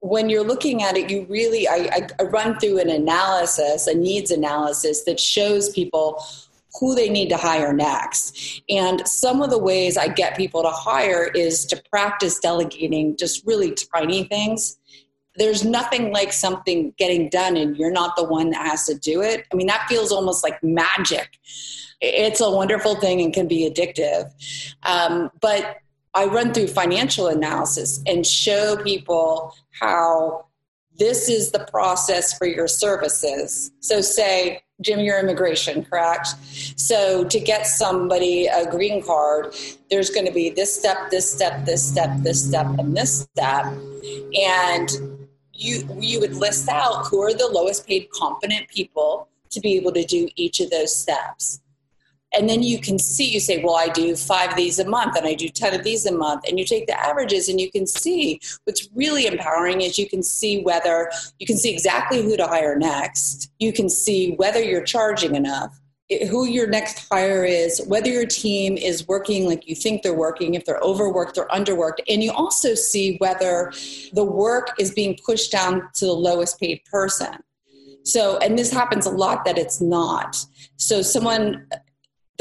when 0.00 0.28
you're 0.28 0.42
looking 0.42 0.82
at 0.82 0.96
it 0.96 1.08
you 1.08 1.24
really 1.28 1.68
I, 1.68 2.08
I 2.18 2.24
run 2.24 2.58
through 2.58 2.80
an 2.80 2.90
analysis 2.90 3.86
a 3.86 3.94
needs 3.94 4.32
analysis 4.32 5.04
that 5.04 5.20
shows 5.20 5.70
people 5.70 6.20
who 6.78 6.94
they 6.94 7.08
need 7.08 7.28
to 7.28 7.36
hire 7.36 7.72
next. 7.72 8.62
And 8.68 9.06
some 9.06 9.42
of 9.42 9.50
the 9.50 9.58
ways 9.58 9.96
I 9.96 10.08
get 10.08 10.36
people 10.36 10.62
to 10.62 10.70
hire 10.70 11.24
is 11.34 11.66
to 11.66 11.82
practice 11.90 12.38
delegating 12.38 13.16
just 13.16 13.46
really 13.46 13.74
tiny 13.94 14.24
things. 14.24 14.78
There's 15.36 15.64
nothing 15.64 16.12
like 16.12 16.32
something 16.32 16.94
getting 16.98 17.28
done 17.28 17.56
and 17.56 17.76
you're 17.76 17.92
not 17.92 18.16
the 18.16 18.24
one 18.24 18.50
that 18.50 18.66
has 18.66 18.86
to 18.86 18.94
do 18.94 19.22
it. 19.22 19.46
I 19.52 19.56
mean, 19.56 19.66
that 19.66 19.86
feels 19.88 20.12
almost 20.12 20.42
like 20.42 20.62
magic. 20.62 21.38
It's 22.00 22.40
a 22.40 22.50
wonderful 22.50 22.96
thing 22.96 23.20
and 23.20 23.32
can 23.32 23.48
be 23.48 23.70
addictive. 23.70 24.30
Um, 24.82 25.30
but 25.40 25.78
I 26.14 26.26
run 26.26 26.52
through 26.52 26.68
financial 26.68 27.28
analysis 27.28 28.02
and 28.06 28.26
show 28.26 28.76
people 28.76 29.54
how 29.80 30.46
this 30.98 31.28
is 31.28 31.52
the 31.52 31.60
process 31.70 32.36
for 32.36 32.46
your 32.46 32.68
services. 32.68 33.70
So, 33.80 34.00
say, 34.02 34.62
Jim, 34.82 35.00
your 35.00 35.18
immigration, 35.18 35.84
correct? 35.84 36.28
So 36.76 37.24
to 37.24 37.40
get 37.40 37.66
somebody 37.66 38.46
a 38.46 38.70
green 38.70 39.02
card, 39.02 39.54
there's 39.90 40.10
going 40.10 40.26
to 40.26 40.32
be 40.32 40.50
this 40.50 40.76
step, 40.76 41.10
this 41.10 41.30
step, 41.30 41.64
this 41.64 41.86
step, 41.86 42.10
this 42.18 42.44
step, 42.46 42.66
and 42.78 42.96
this 42.96 43.20
step. 43.20 43.66
And 44.38 44.90
you 45.52 45.88
you 45.98 46.20
would 46.20 46.34
list 46.34 46.68
out 46.68 47.06
who 47.06 47.22
are 47.22 47.32
the 47.32 47.48
lowest 47.48 47.86
paid 47.86 48.10
competent 48.10 48.68
people 48.68 49.28
to 49.50 49.60
be 49.60 49.76
able 49.76 49.92
to 49.92 50.04
do 50.04 50.28
each 50.36 50.60
of 50.60 50.70
those 50.70 50.94
steps 50.94 51.61
and 52.34 52.48
then 52.48 52.62
you 52.62 52.78
can 52.78 52.98
see 52.98 53.28
you 53.28 53.40
say 53.40 53.62
well 53.62 53.76
i 53.76 53.88
do 53.88 54.16
five 54.16 54.50
of 54.50 54.56
these 54.56 54.78
a 54.78 54.88
month 54.88 55.16
and 55.16 55.26
i 55.26 55.34
do 55.34 55.48
10 55.48 55.74
of 55.74 55.84
these 55.84 56.06
a 56.06 56.12
month 56.12 56.44
and 56.48 56.58
you 56.58 56.64
take 56.64 56.86
the 56.86 57.00
averages 57.00 57.48
and 57.48 57.60
you 57.60 57.70
can 57.70 57.86
see 57.86 58.40
what's 58.64 58.88
really 58.94 59.26
empowering 59.26 59.80
is 59.80 59.98
you 59.98 60.08
can 60.08 60.22
see 60.22 60.62
whether 60.62 61.10
you 61.38 61.46
can 61.46 61.56
see 61.56 61.72
exactly 61.72 62.22
who 62.22 62.36
to 62.36 62.46
hire 62.46 62.76
next 62.76 63.50
you 63.58 63.72
can 63.72 63.88
see 63.88 64.34
whether 64.36 64.62
you're 64.62 64.84
charging 64.84 65.34
enough 65.34 65.78
who 66.30 66.46
your 66.46 66.66
next 66.66 67.08
hire 67.08 67.44
is, 67.44 67.82
whether 67.86 68.10
your 68.10 68.26
team 68.26 68.76
is 68.76 69.06
working 69.08 69.46
like 69.46 69.66
you 69.66 69.74
think 69.74 70.02
they're 70.02 70.14
working, 70.14 70.54
if 70.54 70.64
they're 70.64 70.80
overworked 70.80 71.38
or 71.38 71.46
underworked, 71.48 72.00
and 72.08 72.22
you 72.22 72.32
also 72.32 72.74
see 72.74 73.16
whether 73.18 73.72
the 74.12 74.24
work 74.24 74.72
is 74.78 74.92
being 74.92 75.16
pushed 75.24 75.52
down 75.52 75.88
to 75.94 76.06
the 76.06 76.12
lowest 76.12 76.60
paid 76.60 76.84
person. 76.84 77.38
So, 78.04 78.38
and 78.38 78.58
this 78.58 78.72
happens 78.72 79.06
a 79.06 79.10
lot 79.10 79.44
that 79.44 79.58
it's 79.58 79.80
not. 79.80 80.36
So, 80.76 81.02
someone 81.02 81.66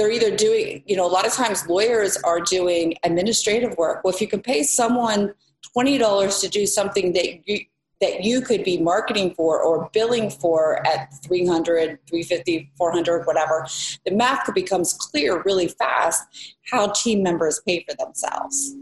they're 0.01 0.11
either 0.11 0.35
doing, 0.35 0.81
you 0.87 0.95
know, 0.95 1.05
a 1.05 1.13
lot 1.13 1.27
of 1.27 1.33
times 1.33 1.67
lawyers 1.67 2.17
are 2.23 2.39
doing 2.39 2.95
administrative 3.03 3.77
work. 3.77 4.03
Well, 4.03 4.11
if 4.11 4.19
you 4.19 4.27
can 4.27 4.41
pay 4.41 4.63
someone 4.63 5.31
$20 5.77 6.41
to 6.41 6.47
do 6.49 6.65
something 6.65 7.13
that 7.13 7.47
you, 7.47 7.59
that 8.01 8.23
you 8.23 8.41
could 8.41 8.63
be 8.63 8.79
marketing 8.79 9.35
for 9.35 9.61
or 9.61 9.91
billing 9.93 10.31
for 10.31 10.83
at 10.87 11.13
300 11.23 11.99
350 12.09 12.71
400 12.75 13.27
whatever 13.27 13.67
the 14.03 14.11
math 14.11 14.51
becomes 14.55 14.93
clear 14.93 15.43
really 15.43 15.67
fast 15.67 16.55
how 16.71 16.87
team 16.87 17.21
members 17.21 17.61
pay 17.67 17.85
for 17.87 17.95
themselves 18.03 18.73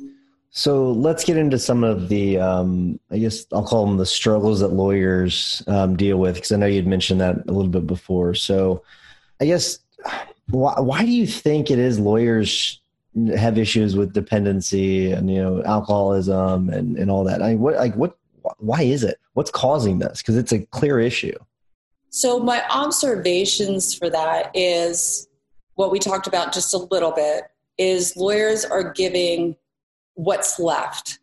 so 0.51 0.89
let's 0.93 1.25
get 1.25 1.35
into 1.35 1.59
some 1.59 1.83
of 1.83 2.07
the 2.07 2.39
um, 2.39 2.97
i 3.11 3.17
guess 3.17 3.45
i'll 3.51 3.67
call 3.67 3.85
them 3.85 3.97
the 3.97 4.05
struggles 4.05 4.61
that 4.61 4.69
lawyers 4.69 5.61
um, 5.67 5.97
deal 5.97 6.17
with 6.17 6.35
because 6.35 6.53
i 6.53 6.55
know 6.55 6.65
you'd 6.65 6.87
mentioned 6.87 7.19
that 7.19 7.35
a 7.35 7.51
little 7.51 7.67
bit 7.67 7.85
before 7.85 8.33
so 8.33 8.81
i 9.41 9.45
guess 9.45 9.79
why, 10.51 10.79
why 10.79 11.05
do 11.05 11.11
you 11.11 11.27
think 11.27 11.69
it 11.69 11.79
is 11.79 11.99
lawyers 11.99 12.81
have 13.35 13.57
issues 13.57 13.95
with 13.95 14.13
dependency 14.13 15.11
and 15.11 15.29
you 15.29 15.41
know 15.41 15.63
alcoholism 15.63 16.69
and, 16.69 16.97
and 16.97 17.11
all 17.11 17.23
that? 17.25 17.41
I 17.41 17.49
mean, 17.49 17.59
what 17.59 17.75
like 17.75 17.95
what? 17.95 18.15
Why 18.57 18.81
is 18.81 19.03
it? 19.03 19.19
What's 19.33 19.51
causing 19.51 19.99
this? 19.99 20.21
Because 20.21 20.37
it's 20.37 20.51
a 20.51 20.59
clear 20.59 20.99
issue. 20.99 21.37
So 22.09 22.39
my 22.39 22.63
observations 22.69 23.93
for 23.93 24.09
that 24.09 24.49
is 24.55 25.27
what 25.75 25.91
we 25.91 25.99
talked 25.99 26.25
about 26.25 26.53
just 26.53 26.73
a 26.73 26.77
little 26.77 27.11
bit 27.11 27.43
is 27.77 28.15
lawyers 28.17 28.65
are 28.65 28.91
giving 28.91 29.55
what's 30.15 30.59
left 30.59 31.19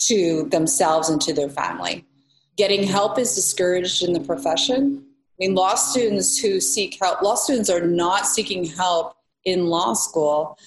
to 0.00 0.48
themselves 0.50 1.08
and 1.08 1.20
to 1.22 1.32
their 1.32 1.48
family. 1.48 2.04
Getting 2.56 2.84
help 2.84 3.18
is 3.18 3.34
discouraged 3.34 4.02
in 4.02 4.12
the 4.12 4.20
profession 4.20 5.07
mean, 5.38 5.54
law 5.54 5.74
students 5.74 6.38
who 6.38 6.60
seek 6.60 6.98
help, 7.00 7.22
law 7.22 7.34
students 7.34 7.70
are 7.70 7.86
not 7.86 8.26
seeking 8.26 8.64
help 8.64 9.14
in 9.44 9.66
law 9.66 9.94
school 9.94 10.58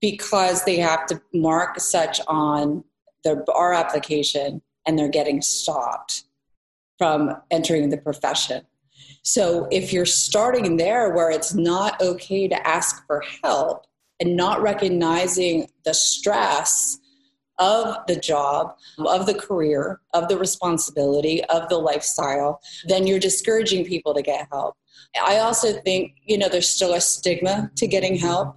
because 0.00 0.64
they 0.64 0.76
have 0.76 1.06
to 1.06 1.20
mark 1.32 1.80
such 1.80 2.20
on 2.26 2.84
their 3.24 3.36
bar 3.36 3.72
application 3.72 4.62
and 4.86 4.98
they're 4.98 5.08
getting 5.08 5.42
stopped 5.42 6.24
from 6.98 7.36
entering 7.50 7.88
the 7.88 7.96
profession. 7.96 8.64
So 9.22 9.66
if 9.70 9.92
you're 9.92 10.06
starting 10.06 10.76
there 10.76 11.10
where 11.10 11.30
it's 11.30 11.54
not 11.54 12.00
okay 12.00 12.46
to 12.48 12.66
ask 12.66 13.04
for 13.06 13.22
help 13.42 13.86
and 14.20 14.36
not 14.36 14.62
recognizing 14.62 15.68
the 15.84 15.94
stress 15.94 16.98
of 17.58 17.96
the 18.06 18.16
job, 18.16 18.76
of 18.98 19.26
the 19.26 19.34
career, 19.34 20.00
of 20.12 20.28
the 20.28 20.36
responsibility, 20.36 21.42
of 21.44 21.68
the 21.68 21.78
lifestyle, 21.78 22.60
then 22.86 23.06
you're 23.06 23.18
discouraging 23.18 23.84
people 23.84 24.14
to 24.14 24.22
get 24.22 24.48
help. 24.50 24.76
I 25.24 25.38
also 25.38 25.72
think, 25.80 26.16
you 26.24 26.36
know, 26.36 26.48
there's 26.48 26.68
still 26.68 26.94
a 26.94 27.00
stigma 27.00 27.70
to 27.76 27.86
getting 27.86 28.16
help 28.16 28.56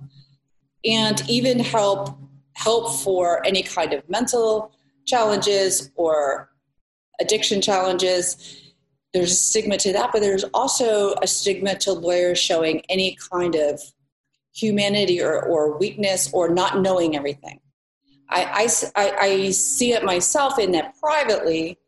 and 0.85 1.21
even 1.29 1.59
help 1.59 2.17
help 2.53 2.93
for 3.01 3.45
any 3.45 3.63
kind 3.63 3.93
of 3.93 4.07
mental 4.09 4.71
challenges 5.05 5.91
or 5.95 6.49
addiction 7.21 7.61
challenges. 7.61 8.61
There's 9.13 9.31
a 9.31 9.35
stigma 9.35 9.77
to 9.77 9.93
that, 9.93 10.11
but 10.11 10.21
there's 10.21 10.43
also 10.53 11.15
a 11.21 11.27
stigma 11.27 11.75
to 11.79 11.93
lawyers 11.93 12.37
showing 12.37 12.81
any 12.89 13.17
kind 13.31 13.55
of 13.55 13.81
humanity 14.53 15.21
or, 15.21 15.41
or 15.41 15.77
weakness 15.77 16.29
or 16.33 16.49
not 16.49 16.81
knowing 16.81 17.15
everything. 17.15 17.61
I, 18.29 18.69
I, 18.95 19.11
I 19.19 19.51
see 19.51 19.93
it 19.93 20.03
myself 20.03 20.59
in 20.59 20.71
that 20.73 20.99
privately 20.99 21.79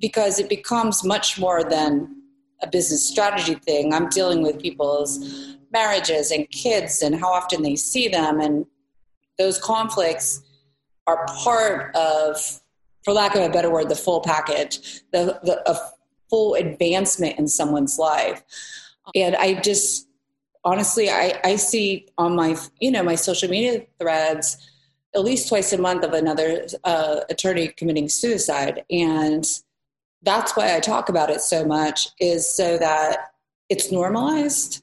because 0.00 0.38
it 0.38 0.48
becomes 0.48 1.04
much 1.04 1.38
more 1.38 1.64
than 1.64 2.22
a 2.62 2.66
business 2.66 3.08
strategy 3.08 3.54
thing. 3.54 3.92
I'm 3.92 4.08
dealing 4.08 4.42
with 4.42 4.60
people's 4.60 5.56
marriages 5.72 6.30
and 6.30 6.48
kids 6.50 7.02
and 7.02 7.18
how 7.18 7.28
often 7.28 7.62
they 7.62 7.76
see 7.76 8.08
them, 8.08 8.40
and 8.40 8.66
those 9.38 9.58
conflicts 9.58 10.42
are 11.06 11.24
part 11.26 11.94
of, 11.96 12.60
for 13.04 13.12
lack 13.14 13.34
of 13.34 13.42
a 13.42 13.48
better 13.48 13.70
word, 13.70 13.88
the 13.88 13.96
full 13.96 14.20
package, 14.20 15.02
the, 15.12 15.38
the 15.42 15.70
a 15.70 15.76
full 16.28 16.54
advancement 16.54 17.38
in 17.38 17.48
someone's 17.48 17.98
life. 17.98 18.42
And 19.14 19.34
I 19.36 19.54
just 19.54 20.06
honestly, 20.64 21.08
I, 21.08 21.40
I 21.44 21.56
see 21.56 22.08
on 22.18 22.36
my 22.36 22.56
you 22.80 22.90
know 22.90 23.02
my 23.02 23.14
social 23.14 23.48
media 23.48 23.86
threads 23.98 24.56
at 25.14 25.24
least 25.24 25.48
twice 25.48 25.72
a 25.72 25.78
month 25.78 26.04
of 26.04 26.12
another 26.12 26.66
uh, 26.84 27.20
attorney 27.30 27.68
committing 27.68 28.08
suicide 28.08 28.84
and 28.90 29.60
that's 30.22 30.56
why 30.56 30.74
i 30.74 30.80
talk 30.80 31.08
about 31.08 31.30
it 31.30 31.40
so 31.40 31.64
much 31.64 32.08
is 32.20 32.48
so 32.48 32.76
that 32.78 33.30
it's 33.68 33.92
normalized 33.92 34.82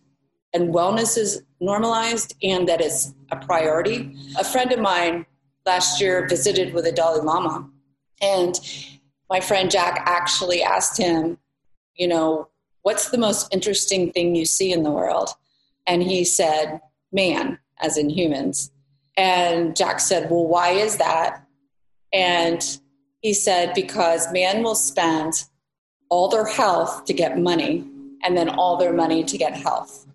and 0.55 0.73
wellness 0.73 1.17
is 1.17 1.43
normalized 1.59 2.33
and 2.41 2.67
that 2.69 2.79
it's 2.79 3.13
a 3.29 3.35
priority. 3.35 4.15
A 4.39 4.43
friend 4.43 4.71
of 4.71 4.79
mine 4.79 5.25
last 5.65 5.99
year 5.99 6.27
visited 6.29 6.73
with 6.73 6.85
a 6.85 6.91
Dalai 6.93 7.21
Lama, 7.21 7.69
and 8.21 8.59
my 9.29 9.41
friend 9.41 9.69
Jack 9.69 10.01
actually 10.05 10.63
asked 10.63 10.97
him, 10.97 11.37
you 11.95 12.07
know, 12.07 12.47
what's 12.83 13.09
the 13.09 13.17
most 13.17 13.53
interesting 13.53 14.11
thing 14.13 14.33
you 14.33 14.45
see 14.45 14.71
in 14.71 14.83
the 14.83 14.91
world? 14.91 15.31
And 15.87 16.01
he 16.01 16.23
said, 16.23 16.79
man, 17.11 17.59
as 17.81 17.97
in 17.97 18.09
humans. 18.09 18.71
And 19.17 19.75
Jack 19.75 19.99
said, 19.99 20.29
well, 20.29 20.45
why 20.45 20.69
is 20.69 20.97
that? 20.97 21.45
And 22.11 22.79
he 23.21 23.33
said, 23.33 23.73
because 23.73 24.31
man 24.31 24.63
will 24.63 24.75
spend 24.75 25.45
all 26.09 26.27
their 26.29 26.45
health 26.45 27.05
to 27.05 27.13
get 27.13 27.39
money 27.39 27.83
and 28.23 28.37
then 28.37 28.49
all 28.49 28.77
their 28.77 28.93
money 28.93 29.23
to 29.23 29.37
get 29.37 29.55
health. 29.55 30.05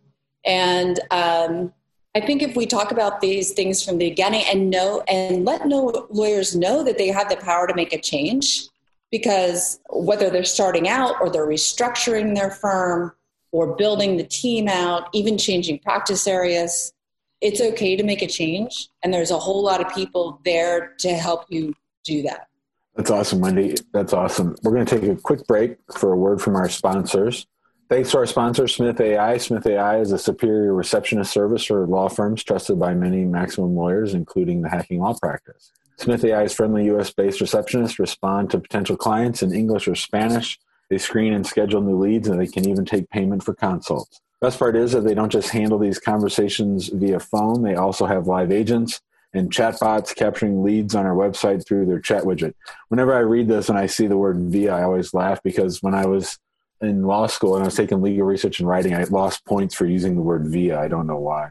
And 0.44 1.00
um, 1.10 1.72
I 2.14 2.20
think 2.20 2.42
if 2.42 2.56
we 2.56 2.66
talk 2.66 2.92
about 2.92 3.20
these 3.20 3.52
things 3.52 3.82
from 3.82 3.98
the 3.98 4.10
beginning 4.10 4.44
and 4.50 4.70
know 4.70 5.02
and 5.08 5.44
let 5.44 5.66
no 5.66 6.06
lawyers 6.10 6.56
know 6.56 6.82
that 6.82 6.98
they 6.98 7.08
have 7.08 7.28
the 7.28 7.36
power 7.36 7.66
to 7.66 7.74
make 7.74 7.92
a 7.92 8.00
change, 8.00 8.68
because 9.10 9.80
whether 9.90 10.30
they're 10.30 10.44
starting 10.44 10.88
out 10.88 11.14
or 11.20 11.30
they're 11.30 11.46
restructuring 11.46 12.34
their 12.34 12.50
firm 12.50 13.12
or 13.52 13.74
building 13.76 14.16
the 14.16 14.24
team 14.24 14.68
out, 14.68 15.08
even 15.12 15.36
changing 15.36 15.78
practice 15.80 16.26
areas, 16.26 16.92
it's 17.40 17.60
okay 17.60 17.96
to 17.96 18.02
make 18.02 18.22
a 18.22 18.26
change. 18.26 18.88
And 19.02 19.12
there's 19.12 19.30
a 19.30 19.38
whole 19.38 19.62
lot 19.62 19.84
of 19.84 19.92
people 19.94 20.40
there 20.44 20.94
to 20.98 21.14
help 21.14 21.46
you 21.48 21.74
do 22.04 22.22
that. 22.22 22.48
That's 22.96 23.10
awesome, 23.10 23.40
Wendy. 23.40 23.76
That's 23.92 24.12
awesome. 24.12 24.56
We're 24.62 24.72
going 24.72 24.86
to 24.86 25.00
take 25.00 25.08
a 25.08 25.16
quick 25.16 25.46
break 25.46 25.78
for 25.96 26.12
a 26.12 26.16
word 26.16 26.42
from 26.42 26.56
our 26.56 26.68
sponsors. 26.68 27.46
Thanks 27.88 28.10
to 28.12 28.18
our 28.18 28.26
sponsor, 28.26 28.68
Smith 28.68 29.00
AI. 29.00 29.36
Smith 29.38 29.66
AI 29.66 29.98
is 29.98 30.12
a 30.12 30.18
superior 30.18 30.74
receptionist 30.74 31.32
service 31.32 31.64
for 31.64 31.86
law 31.86 32.08
firms 32.08 32.44
trusted 32.44 32.78
by 32.78 32.94
many 32.94 33.24
maximum 33.24 33.74
lawyers, 33.74 34.14
including 34.14 34.62
the 34.62 34.68
hacking 34.68 35.00
law 35.00 35.14
practice. 35.20 35.72
Smith 35.96 36.24
AI's 36.24 36.54
friendly 36.54 36.88
US 36.90 37.10
based 37.10 37.40
receptionists 37.40 37.98
respond 37.98 38.50
to 38.50 38.60
potential 38.60 38.96
clients 38.96 39.42
in 39.42 39.52
English 39.52 39.88
or 39.88 39.94
Spanish. 39.94 40.58
They 40.88 40.98
screen 40.98 41.32
and 41.32 41.46
schedule 41.46 41.80
new 41.80 41.98
leads, 41.98 42.28
and 42.28 42.40
they 42.40 42.46
can 42.46 42.68
even 42.68 42.84
take 42.84 43.10
payment 43.10 43.42
for 43.42 43.54
consults. 43.54 44.20
Best 44.40 44.58
part 44.58 44.76
is 44.76 44.92
that 44.92 45.02
they 45.02 45.14
don't 45.14 45.32
just 45.32 45.50
handle 45.50 45.78
these 45.78 45.98
conversations 45.98 46.88
via 46.88 47.20
phone, 47.20 47.62
they 47.62 47.74
also 47.74 48.06
have 48.06 48.26
live 48.26 48.50
agents 48.50 49.00
and 49.32 49.52
chatbots 49.52 50.14
capturing 50.14 50.62
leads 50.62 50.94
on 50.94 51.06
our 51.06 51.14
website 51.14 51.64
through 51.66 51.86
their 51.86 52.00
chat 52.00 52.24
widget. 52.24 52.54
Whenever 52.88 53.14
I 53.14 53.20
read 53.20 53.46
this 53.46 53.68
and 53.68 53.78
I 53.78 53.86
see 53.86 54.06
the 54.06 54.16
word 54.16 54.38
via, 54.40 54.74
I 54.74 54.82
always 54.82 55.14
laugh 55.14 55.40
because 55.44 55.82
when 55.82 55.94
I 55.94 56.06
was 56.06 56.38
in 56.80 57.02
law 57.04 57.26
school 57.26 57.54
and 57.54 57.62
I 57.62 57.66
was 57.66 57.76
taking 57.76 58.02
legal 58.02 58.26
research 58.26 58.58
and 58.58 58.68
writing, 58.68 58.94
I 58.94 59.04
lost 59.04 59.44
points 59.44 59.74
for 59.74 59.86
using 59.86 60.16
the 60.16 60.22
word 60.22 60.48
via. 60.48 60.80
I 60.80 60.88
don't 60.88 61.06
know 61.06 61.18
why. 61.18 61.50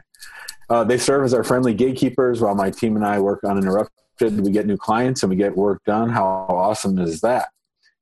Uh, 0.68 0.84
they 0.84 0.98
serve 0.98 1.24
as 1.24 1.32
our 1.32 1.42
friendly 1.42 1.72
gatekeepers 1.72 2.40
while 2.40 2.54
my 2.54 2.70
team 2.70 2.96
and 2.96 3.04
I 3.04 3.18
work 3.18 3.40
uninterrupted 3.44 3.94
we 4.20 4.50
get 4.50 4.66
new 4.66 4.76
clients 4.76 5.22
and 5.22 5.30
we 5.30 5.36
get 5.36 5.56
work 5.56 5.82
done. 5.84 6.10
How 6.10 6.26
awesome 6.48 6.98
is 6.98 7.22
that? 7.22 7.48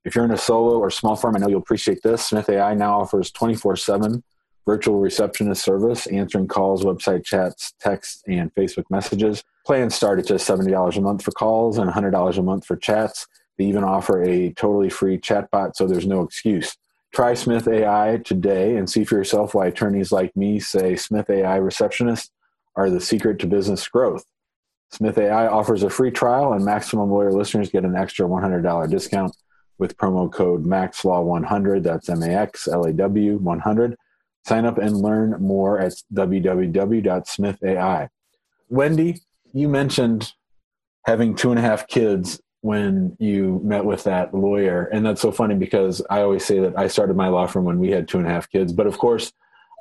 If 0.05 0.17
you're 0.17 0.25
in 0.25 0.33
a 0.33 0.39
solo 0.39 0.79
or 0.79 0.91
small 0.91 1.15
firm, 1.15 1.37
I 1.37 1.39
know 1.39 1.49
you'll 1.49 1.61
appreciate 1.61 2.03
this. 2.03 2.25
Smith 2.25 2.49
AI 2.49 2.75
now 2.75 3.01
offers 3.01 3.31
24 3.31 3.77
7 3.77 4.23
virtual 4.69 5.01
receptionist 5.01 5.65
service, 5.65 6.07
answering 6.09 6.47
calls, 6.47 6.85
website 6.85 7.25
chats, 7.25 7.73
text, 7.81 8.23
and 8.29 8.55
Facebook 8.55 8.85
messages. 8.91 9.43
Plans 9.65 9.95
start 9.95 10.19
at 10.19 10.27
just 10.27 10.47
$70 10.47 10.95
a 10.95 11.01
month 11.01 11.23
for 11.23 11.31
calls 11.31 11.79
and 11.79 11.91
$100 11.91 12.37
a 12.37 12.43
month 12.43 12.67
for 12.67 12.77
chats. 12.77 13.27
They 13.57 13.65
even 13.65 13.83
offer 13.83 14.23
a 14.23 14.53
totally 14.53 14.91
free 14.91 15.17
chatbot, 15.17 15.75
so 15.75 15.87
there's 15.87 16.07
no 16.07 16.21
excuse. 16.21 16.77
Try 17.15 17.33
Smith 17.33 17.67
AI 17.67 18.21
today 18.23 18.77
and 18.77 18.91
see 18.91 19.05
for 19.05 19.15
yourself 19.17 19.55
why 19.55 19.69
attorneys 19.69 20.13
like 20.13 20.37
me 20.37 20.61
say 20.61 20.97
Smith 20.97 21.31
AI 21.31 21.59
receptionists 21.61 22.29
are 22.77 22.91
the 22.91 23.01
secret 23.01 23.39
to 23.39 23.47
business 23.47 23.89
growth. 23.89 24.27
Smith 24.91 25.17
AI 25.17 25.47
offers 25.47 25.83
a 25.83 25.89
free 25.89 26.11
trial, 26.11 26.53
and 26.53 26.63
Maximum 26.63 27.11
Lawyer 27.11 27.33
listeners 27.33 27.71
get 27.71 27.87
an 27.87 27.97
extra 27.97 28.27
$100 28.27 28.91
discount 28.91 29.35
with 29.79 29.97
promo 29.97 30.31
code 30.31 30.67
MAXLAW100. 30.67 31.83
That's 31.83 32.11
M 32.11 32.23
A 32.23 32.29
X 32.29 32.69
L 32.69 32.85
A 32.85 32.93
W 32.93 33.39
100. 33.39 33.97
Sign 34.49 34.65
up 34.65 34.79
and 34.79 34.97
learn 34.97 35.37
more 35.43 35.79
at 35.79 35.93
www.smithai. 36.15 38.09
Wendy, 38.71 39.21
you 39.53 39.69
mentioned 39.69 40.33
having 41.05 41.35
two 41.35 41.51
and 41.51 41.59
a 41.59 41.63
half 41.63 41.87
kids 41.87 42.41
when 42.63 43.15
you 43.21 43.61
met 43.63 43.85
with 43.85 44.05
that 44.05 44.33
lawyer. 44.33 44.85
And 44.85 45.05
that's 45.05 45.21
so 45.21 45.31
funny 45.31 45.55
because 45.55 46.01
I 46.09 46.23
always 46.23 46.47
say 46.47 46.61
that 46.61 46.79
I 46.79 46.89
started 46.89 47.15
my 47.15 47.29
law 47.29 47.47
firm 47.47 47.67
when 47.67 47.79
we 47.79 47.91
had 47.91 48.09
two 48.09 48.17
and 48.17 48.27
a 48.27 48.31
half 48.31 48.49
kids. 48.49 48.73
But 48.73 48.87
of 48.87 48.97
course, 48.97 49.35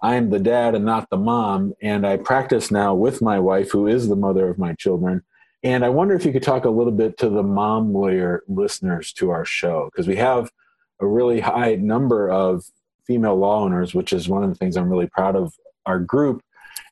I'm 0.03 0.31
the 0.31 0.39
dad 0.39 0.75
and 0.75 0.83
not 0.83 1.09
the 1.09 1.15
mom. 1.15 1.73
And 1.81 2.05
I 2.05 2.17
practice 2.17 2.69
now 2.69 2.93
with 2.93 3.21
my 3.21 3.39
wife, 3.39 3.71
who 3.71 3.87
is 3.87 4.09
the 4.09 4.17
mother 4.17 4.49
of 4.49 4.57
my 4.57 4.73
children. 4.73 5.23
And 5.63 5.85
I 5.85 5.89
wonder 5.89 6.13
if 6.13 6.25
you 6.25 6.33
could 6.33 6.43
talk 6.43 6.65
a 6.65 6.69
little 6.69 6.91
bit 6.91 7.17
to 7.19 7.29
the 7.29 7.41
mom 7.41 7.93
lawyer 7.93 8.43
listeners 8.49 9.13
to 9.13 9.29
our 9.29 9.45
show, 9.45 9.89
because 9.89 10.07
we 10.09 10.17
have 10.17 10.51
a 10.99 11.07
really 11.07 11.39
high 11.39 11.75
number 11.75 12.29
of 12.29 12.65
female 13.07 13.35
law 13.35 13.63
owners, 13.63 13.95
which 13.95 14.13
is 14.13 14.29
one 14.29 14.43
of 14.43 14.49
the 14.49 14.55
things 14.55 14.77
I'm 14.77 14.89
really 14.89 15.07
proud 15.07 15.35
of 15.35 15.53
our 15.85 15.99
group. 15.99 16.41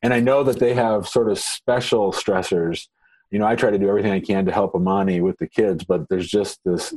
And 0.01 0.13
I 0.13 0.19
know 0.19 0.43
that 0.43 0.60
they 0.60 0.73
have 0.73 1.08
sort 1.08 1.30
of 1.30 1.38
special 1.38 2.12
stressors. 2.12 2.88
You 3.30 3.39
know, 3.39 3.45
I 3.45 3.56
try 3.56 3.69
to 3.69 3.78
do 3.78 3.89
everything 3.89 4.12
I 4.12 4.19
can 4.19 4.45
to 4.45 4.51
help 4.51 4.73
Amani 4.73 5.21
with 5.21 5.38
the 5.38 5.47
kids, 5.47 5.84
but 5.84 6.08
there's 6.10 6.28
just 6.28 6.60
this, 6.63 6.93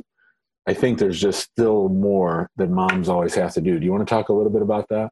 I 0.67 0.73
think 0.73 0.97
there's 0.97 1.19
just 1.19 1.41
still 1.41 1.89
more 1.89 2.49
that 2.57 2.69
moms 2.69 3.09
always 3.09 3.35
have 3.35 3.53
to 3.53 3.61
do. 3.61 3.77
Do 3.77 3.85
you 3.85 3.91
want 3.91 4.07
to 4.07 4.13
talk 4.13 4.29
a 4.29 4.33
little 4.33 4.51
bit 4.51 4.61
about 4.61 4.87
that? 4.89 5.11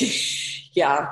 yeah. 0.72 1.10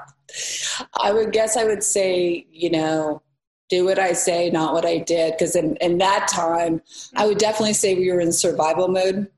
I 0.98 1.12
would 1.12 1.32
guess 1.32 1.56
I 1.56 1.64
would 1.64 1.82
say, 1.82 2.46
you 2.50 2.70
know, 2.70 3.22
do 3.68 3.84
what 3.84 3.98
I 3.98 4.12
say, 4.12 4.50
not 4.50 4.74
what 4.74 4.84
I 4.84 4.98
did. 4.98 5.32
Because 5.32 5.56
in, 5.56 5.76
in 5.76 5.98
that 5.98 6.28
time, 6.28 6.82
I 7.16 7.26
would 7.26 7.38
definitely 7.38 7.72
say 7.72 7.94
we 7.94 8.10
were 8.10 8.20
in 8.20 8.32
survival 8.32 8.88
mode. 8.88 9.28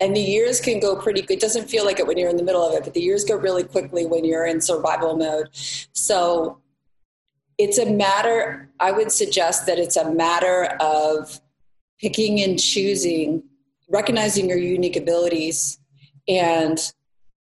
And 0.00 0.16
the 0.16 0.20
years 0.20 0.60
can 0.60 0.80
go 0.80 0.96
pretty. 0.96 1.26
It 1.28 1.40
doesn't 1.40 1.68
feel 1.68 1.84
like 1.84 1.98
it 1.98 2.06
when 2.06 2.16
you're 2.16 2.30
in 2.30 2.38
the 2.38 2.42
middle 2.42 2.66
of 2.66 2.74
it, 2.74 2.84
but 2.84 2.94
the 2.94 3.02
years 3.02 3.24
go 3.24 3.36
really 3.36 3.64
quickly 3.64 4.06
when 4.06 4.24
you're 4.24 4.46
in 4.46 4.60
survival 4.60 5.14
mode. 5.16 5.50
So 5.52 6.58
it's 7.58 7.76
a 7.76 7.84
matter, 7.84 8.70
I 8.80 8.92
would 8.92 9.12
suggest 9.12 9.66
that 9.66 9.78
it's 9.78 9.98
a 9.98 10.10
matter 10.10 10.76
of 10.80 11.38
picking 12.00 12.40
and 12.40 12.58
choosing, 12.58 13.42
recognizing 13.90 14.48
your 14.48 14.56
unique 14.56 14.96
abilities 14.96 15.78
and 16.26 16.78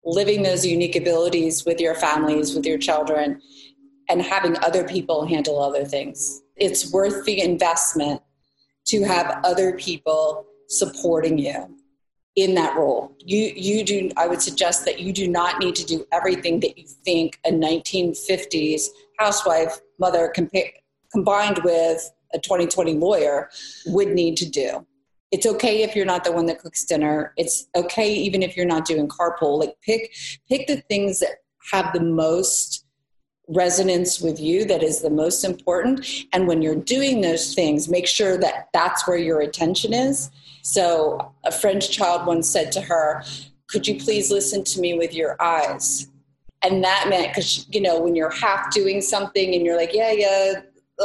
living 0.05 0.43
those 0.43 0.65
unique 0.65 0.95
abilities 0.95 1.65
with 1.65 1.81
your 1.81 1.95
families, 1.95 2.55
with 2.55 2.65
your 2.65 2.77
children, 2.77 3.41
and 4.07 4.21
having 4.21 4.55
other 4.63 4.87
people 4.87 5.25
handle 5.25 5.61
other 5.61 5.83
things. 5.83 6.41
It's 6.55 6.89
worth 6.93 7.25
the 7.25 7.41
investment 7.41 8.21
to 8.85 9.03
have 9.03 9.41
other 9.43 9.73
people 9.73 10.45
supporting 10.69 11.37
you 11.37 11.75
in 12.35 12.53
that 12.55 12.75
role. 12.75 13.15
You 13.19 13.51
you 13.55 13.83
do 13.83 14.11
I 14.17 14.27
would 14.27 14.41
suggest 14.41 14.85
that 14.85 14.99
you 14.99 15.13
do 15.13 15.27
not 15.27 15.59
need 15.59 15.75
to 15.75 15.85
do 15.85 16.05
everything 16.11 16.59
that 16.61 16.77
you 16.77 16.85
think 16.85 17.39
a 17.45 17.51
1950s 17.51 18.87
housewife 19.17 19.79
mother 19.99 20.31
compa- 20.35 20.73
combined 21.11 21.59
with 21.63 22.11
a 22.33 22.39
2020 22.39 22.95
lawyer 22.95 23.49
would 23.87 24.09
need 24.09 24.35
to 24.37 24.49
do. 24.49 24.85
It's 25.31 25.45
okay 25.45 25.83
if 25.83 25.95
you're 25.95 26.05
not 26.05 26.23
the 26.23 26.31
one 26.31 26.45
that 26.47 26.59
cooks 26.59 26.83
dinner. 26.83 27.33
It's 27.37 27.67
okay 27.75 28.13
even 28.13 28.43
if 28.43 28.57
you're 28.57 28.65
not 28.65 28.85
doing 28.85 29.07
carpool. 29.07 29.59
Like 29.59 29.75
pick 29.81 30.13
pick 30.49 30.67
the 30.67 30.81
things 30.81 31.19
that 31.19 31.37
have 31.71 31.93
the 31.93 32.01
most 32.01 32.85
resonance 33.47 34.19
with 34.19 34.39
you 34.39 34.65
that 34.65 34.83
is 34.83 35.01
the 35.01 35.09
most 35.09 35.43
important. 35.43 36.05
And 36.33 36.47
when 36.47 36.61
you're 36.61 36.75
doing 36.75 37.21
those 37.21 37.53
things 37.53 37.87
make 37.87 38.07
sure 38.07 38.37
that 38.39 38.67
that's 38.73 39.07
where 39.07 39.17
your 39.17 39.39
attention 39.39 39.93
is 39.93 40.31
so 40.65 41.31
a 41.43 41.51
french 41.51 41.91
child 41.91 42.25
once 42.25 42.49
said 42.49 42.71
to 42.71 42.81
her 42.81 43.23
could 43.67 43.87
you 43.87 43.99
please 43.99 44.31
listen 44.31 44.63
to 44.63 44.79
me 44.79 44.97
with 44.97 45.13
your 45.13 45.41
eyes 45.41 46.07
and 46.63 46.83
that 46.83 47.05
meant 47.09 47.27
because 47.27 47.67
you 47.69 47.79
know 47.81 47.99
when 47.99 48.15
you're 48.15 48.31
half 48.31 48.73
doing 48.73 49.01
something 49.01 49.53
and 49.53 49.65
you're 49.65 49.77
like 49.77 49.93
yeah 49.93 50.11
yeah 50.11 50.53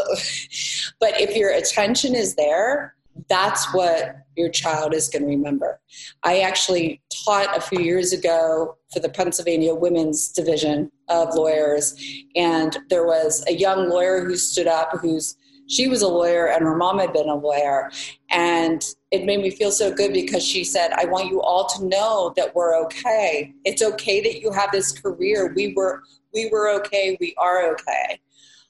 but 1.01 1.20
if 1.20 1.37
your 1.37 1.51
attention 1.51 2.14
is 2.14 2.35
there 2.37 2.94
that's 3.29 3.73
what 3.75 4.16
your 4.37 4.49
child 4.49 4.94
is 4.94 5.09
going 5.09 5.23
to 5.23 5.29
remember. 5.29 5.81
I 6.23 6.40
actually 6.40 7.03
taught 7.25 7.57
a 7.57 7.61
few 7.61 7.81
years 7.81 8.12
ago 8.12 8.77
for 8.92 9.01
the 9.01 9.09
Pennsylvania 9.09 9.75
Women's 9.75 10.29
Division 10.29 10.90
of 11.09 11.35
Lawyers, 11.35 11.94
and 12.35 12.77
there 12.88 13.05
was 13.05 13.44
a 13.49 13.53
young 13.53 13.88
lawyer 13.88 14.25
who 14.25 14.37
stood 14.37 14.66
up 14.66 14.99
who's 15.01 15.37
she 15.70 15.88
was 15.88 16.02
a 16.02 16.09
lawyer 16.09 16.48
and 16.48 16.62
her 16.62 16.76
mom 16.76 16.98
had 16.98 17.12
been 17.12 17.28
a 17.28 17.35
lawyer. 17.35 17.90
And 18.28 18.85
it 19.11 19.24
made 19.24 19.40
me 19.40 19.50
feel 19.50 19.70
so 19.70 19.92
good 19.92 20.12
because 20.12 20.44
she 20.44 20.62
said 20.62 20.92
i 20.92 21.04
want 21.04 21.30
you 21.30 21.40
all 21.42 21.66
to 21.68 21.85
know 21.85 22.33
that 22.37 22.54
we're 22.54 22.76
okay. 22.85 23.54
It's 23.64 23.83
okay 23.83 24.20
that 24.20 24.40
you 24.40 24.52
have 24.52 24.72
this 24.72 24.92
career. 24.92 25.52
We 25.54 25.72
were 25.74 26.02
we 26.35 26.48
were 26.50 26.68
okay. 26.80 27.16
We 27.20 27.35
are 27.38 27.72
okay. 27.72 28.20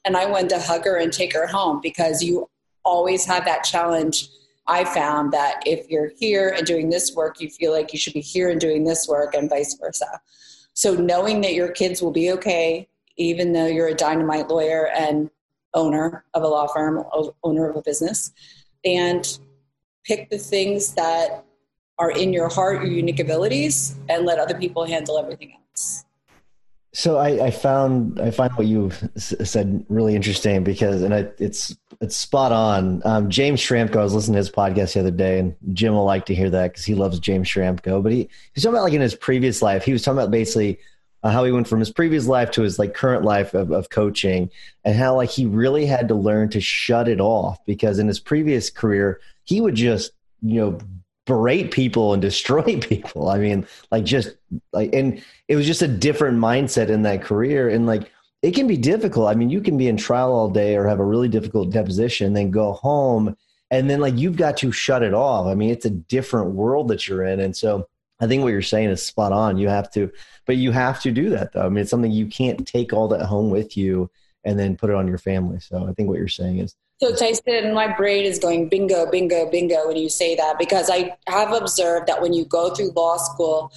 And 0.05 0.15
i 0.15 0.25
wanted 0.25 0.49
to 0.49 0.59
hug 0.59 0.85
her 0.85 0.97
and 0.97 1.11
take 1.11 1.33
her 1.33 1.47
home 1.47 1.81
because 1.81 2.23
you 2.23 2.49
always 2.83 3.25
have 3.25 3.45
that 3.45 3.63
challenge 3.63 4.29
I 4.67 4.85
found 4.85 5.33
that 5.33 5.63
if 5.65 5.89
you're 5.89 6.11
here 6.19 6.53
and 6.55 6.65
doing 6.65 6.89
this 6.89 7.15
work, 7.15 7.41
you 7.41 7.49
feel 7.49 7.71
like 7.71 7.91
you 7.93 7.99
should 7.99 8.13
be 8.13 8.21
here 8.21 8.49
and 8.49 8.61
doing 8.61 8.83
this 8.83 9.07
work, 9.07 9.33
and 9.33 9.49
vice 9.49 9.73
versa. 9.73 10.21
So 10.73 10.93
knowing 10.93 11.41
that 11.41 11.55
your 11.55 11.71
kids 11.71 12.01
will 12.01 12.11
be 12.11 12.31
okay, 12.33 12.87
even 13.17 13.53
though 13.53 13.65
you're 13.65 13.87
a 13.87 13.95
dynamite 13.95 14.49
lawyer 14.49 14.87
and 14.87 15.29
owner 15.73 16.25
of 16.33 16.43
a 16.43 16.47
law 16.47 16.67
firm, 16.67 17.03
owner 17.43 17.69
of 17.69 17.75
a 17.75 17.81
business, 17.81 18.31
and 18.83 19.39
pick 20.03 20.29
the 20.29 20.37
things 20.37 20.93
that 20.95 21.45
are 21.99 22.11
in 22.11 22.33
your 22.33 22.49
heart, 22.49 22.83
your 22.83 22.91
unique 22.91 23.19
abilities, 23.19 23.95
and 24.09 24.25
let 24.25 24.39
other 24.39 24.57
people 24.57 24.85
handle 24.85 25.19
everything 25.19 25.53
else. 25.53 26.05
So 26.93 27.17
I, 27.17 27.45
I, 27.45 27.51
found 27.51 28.19
I 28.19 28.31
find 28.31 28.51
what 28.53 28.67
you 28.67 28.91
said 29.15 29.85
really 29.87 30.13
interesting 30.13 30.63
because 30.63 31.03
and 31.03 31.13
I, 31.13 31.29
it's 31.37 31.75
it's 32.01 32.17
spot 32.17 32.51
on. 32.51 33.01
Um, 33.05 33.29
James 33.29 33.61
Schramko, 33.61 33.97
I 33.97 34.03
was 34.03 34.13
listening 34.13 34.33
to 34.33 34.39
his 34.39 34.51
podcast 34.51 34.93
the 34.93 34.99
other 34.99 35.11
day, 35.11 35.39
and 35.39 35.55
Jim 35.71 35.93
will 35.93 36.03
like 36.03 36.25
to 36.25 36.35
hear 36.35 36.49
that 36.49 36.71
because 36.71 36.83
he 36.83 36.95
loves 36.95 37.19
James 37.19 37.47
Schramko. 37.47 38.03
But 38.03 38.11
he 38.11 38.27
he's 38.53 38.63
talking 38.63 38.75
about 38.75 38.83
like 38.83 38.93
in 38.93 39.01
his 39.01 39.15
previous 39.15 39.61
life, 39.61 39.85
he 39.85 39.93
was 39.93 40.01
talking 40.01 40.17
about 40.17 40.31
basically 40.31 40.79
uh, 41.23 41.29
how 41.29 41.43
he 41.43 41.51
went 41.51 41.67
from 41.67 41.79
his 41.79 41.91
previous 41.91 42.27
life 42.27 42.51
to 42.51 42.61
his 42.61 42.79
like 42.79 42.93
current 42.93 43.23
life 43.23 43.53
of, 43.53 43.71
of 43.71 43.89
coaching, 43.89 44.49
and 44.83 44.95
how 44.95 45.15
like 45.15 45.29
he 45.29 45.45
really 45.45 45.85
had 45.85 46.07
to 46.07 46.15
learn 46.15 46.49
to 46.49 46.61
shut 46.61 47.07
it 47.07 47.19
off 47.19 47.59
because 47.65 47.99
in 47.99 48.07
his 48.07 48.19
previous 48.19 48.69
career 48.69 49.19
he 49.43 49.61
would 49.61 49.75
just 49.75 50.11
you 50.41 50.59
know 50.59 50.79
berate 51.25 51.71
people 51.71 52.13
and 52.13 52.21
destroy 52.29 52.79
people. 52.79 53.29
I 53.29 53.37
mean, 53.37 53.67
like 53.91 54.03
just 54.03 54.35
like, 54.73 54.93
and 54.93 55.23
it 55.47 55.55
was 55.55 55.67
just 55.67 55.81
a 55.81 55.87
different 55.87 56.39
mindset 56.39 56.89
in 56.89 57.03
that 57.03 57.23
career. 57.23 57.69
And 57.69 57.85
like, 57.85 58.11
it 58.41 58.55
can 58.55 58.67
be 58.67 58.77
difficult. 58.77 59.29
I 59.29 59.35
mean, 59.35 59.49
you 59.49 59.61
can 59.61 59.77
be 59.77 59.87
in 59.87 59.97
trial 59.97 60.33
all 60.33 60.49
day 60.49 60.75
or 60.75 60.87
have 60.87 60.99
a 60.99 61.05
really 61.05 61.29
difficult 61.29 61.69
deposition, 61.69 62.33
then 62.33 62.49
go 62.49 62.73
home, 62.73 63.37
and 63.69 63.89
then 63.89 63.99
like 63.99 64.17
you've 64.17 64.35
got 64.35 64.57
to 64.57 64.71
shut 64.71 65.03
it 65.03 65.13
off. 65.13 65.45
I 65.45 65.53
mean, 65.53 65.69
it's 65.69 65.85
a 65.85 65.91
different 65.91 66.51
world 66.51 66.87
that 66.87 67.07
you're 67.07 67.23
in. 67.23 67.39
And 67.39 67.55
so 67.55 67.87
I 68.21 68.27
think 68.27 68.43
what 68.43 68.49
you're 68.49 68.61
saying 68.61 68.89
is 68.89 69.03
spot 69.03 69.31
on. 69.31 69.57
You 69.57 69.67
have 69.67 69.91
to, 69.91 70.11
but 70.45 70.57
you 70.57 70.71
have 70.71 71.01
to 71.01 71.11
do 71.11 71.29
that 71.31 71.53
though. 71.53 71.65
I 71.65 71.69
mean, 71.69 71.79
it's 71.79 71.89
something 71.89 72.11
you 72.11 72.27
can't 72.27 72.67
take 72.67 72.93
all 72.93 73.07
that 73.09 73.25
home 73.25 73.49
with 73.49 73.75
you 73.75 74.09
and 74.43 74.57
then 74.59 74.77
put 74.77 74.89
it 74.89 74.95
on 74.95 75.07
your 75.07 75.17
family. 75.17 75.59
So 75.59 75.87
I 75.87 75.93
think 75.93 76.07
what 76.07 76.19
you're 76.19 76.27
saying 76.27 76.59
is 76.59 76.75
so 77.01 77.15
Tyson, 77.15 77.73
my 77.73 77.87
brain 77.87 78.25
is 78.25 78.37
going 78.37 78.69
bingo, 78.69 79.09
bingo, 79.09 79.49
bingo 79.49 79.87
when 79.87 79.97
you 79.97 80.07
say 80.07 80.35
that 80.35 80.59
because 80.59 80.87
I 80.87 81.17
have 81.27 81.51
observed 81.51 82.05
that 82.07 82.21
when 82.21 82.31
you 82.31 82.45
go 82.45 82.75
through 82.75 82.91
law 82.91 83.17
school, 83.17 83.71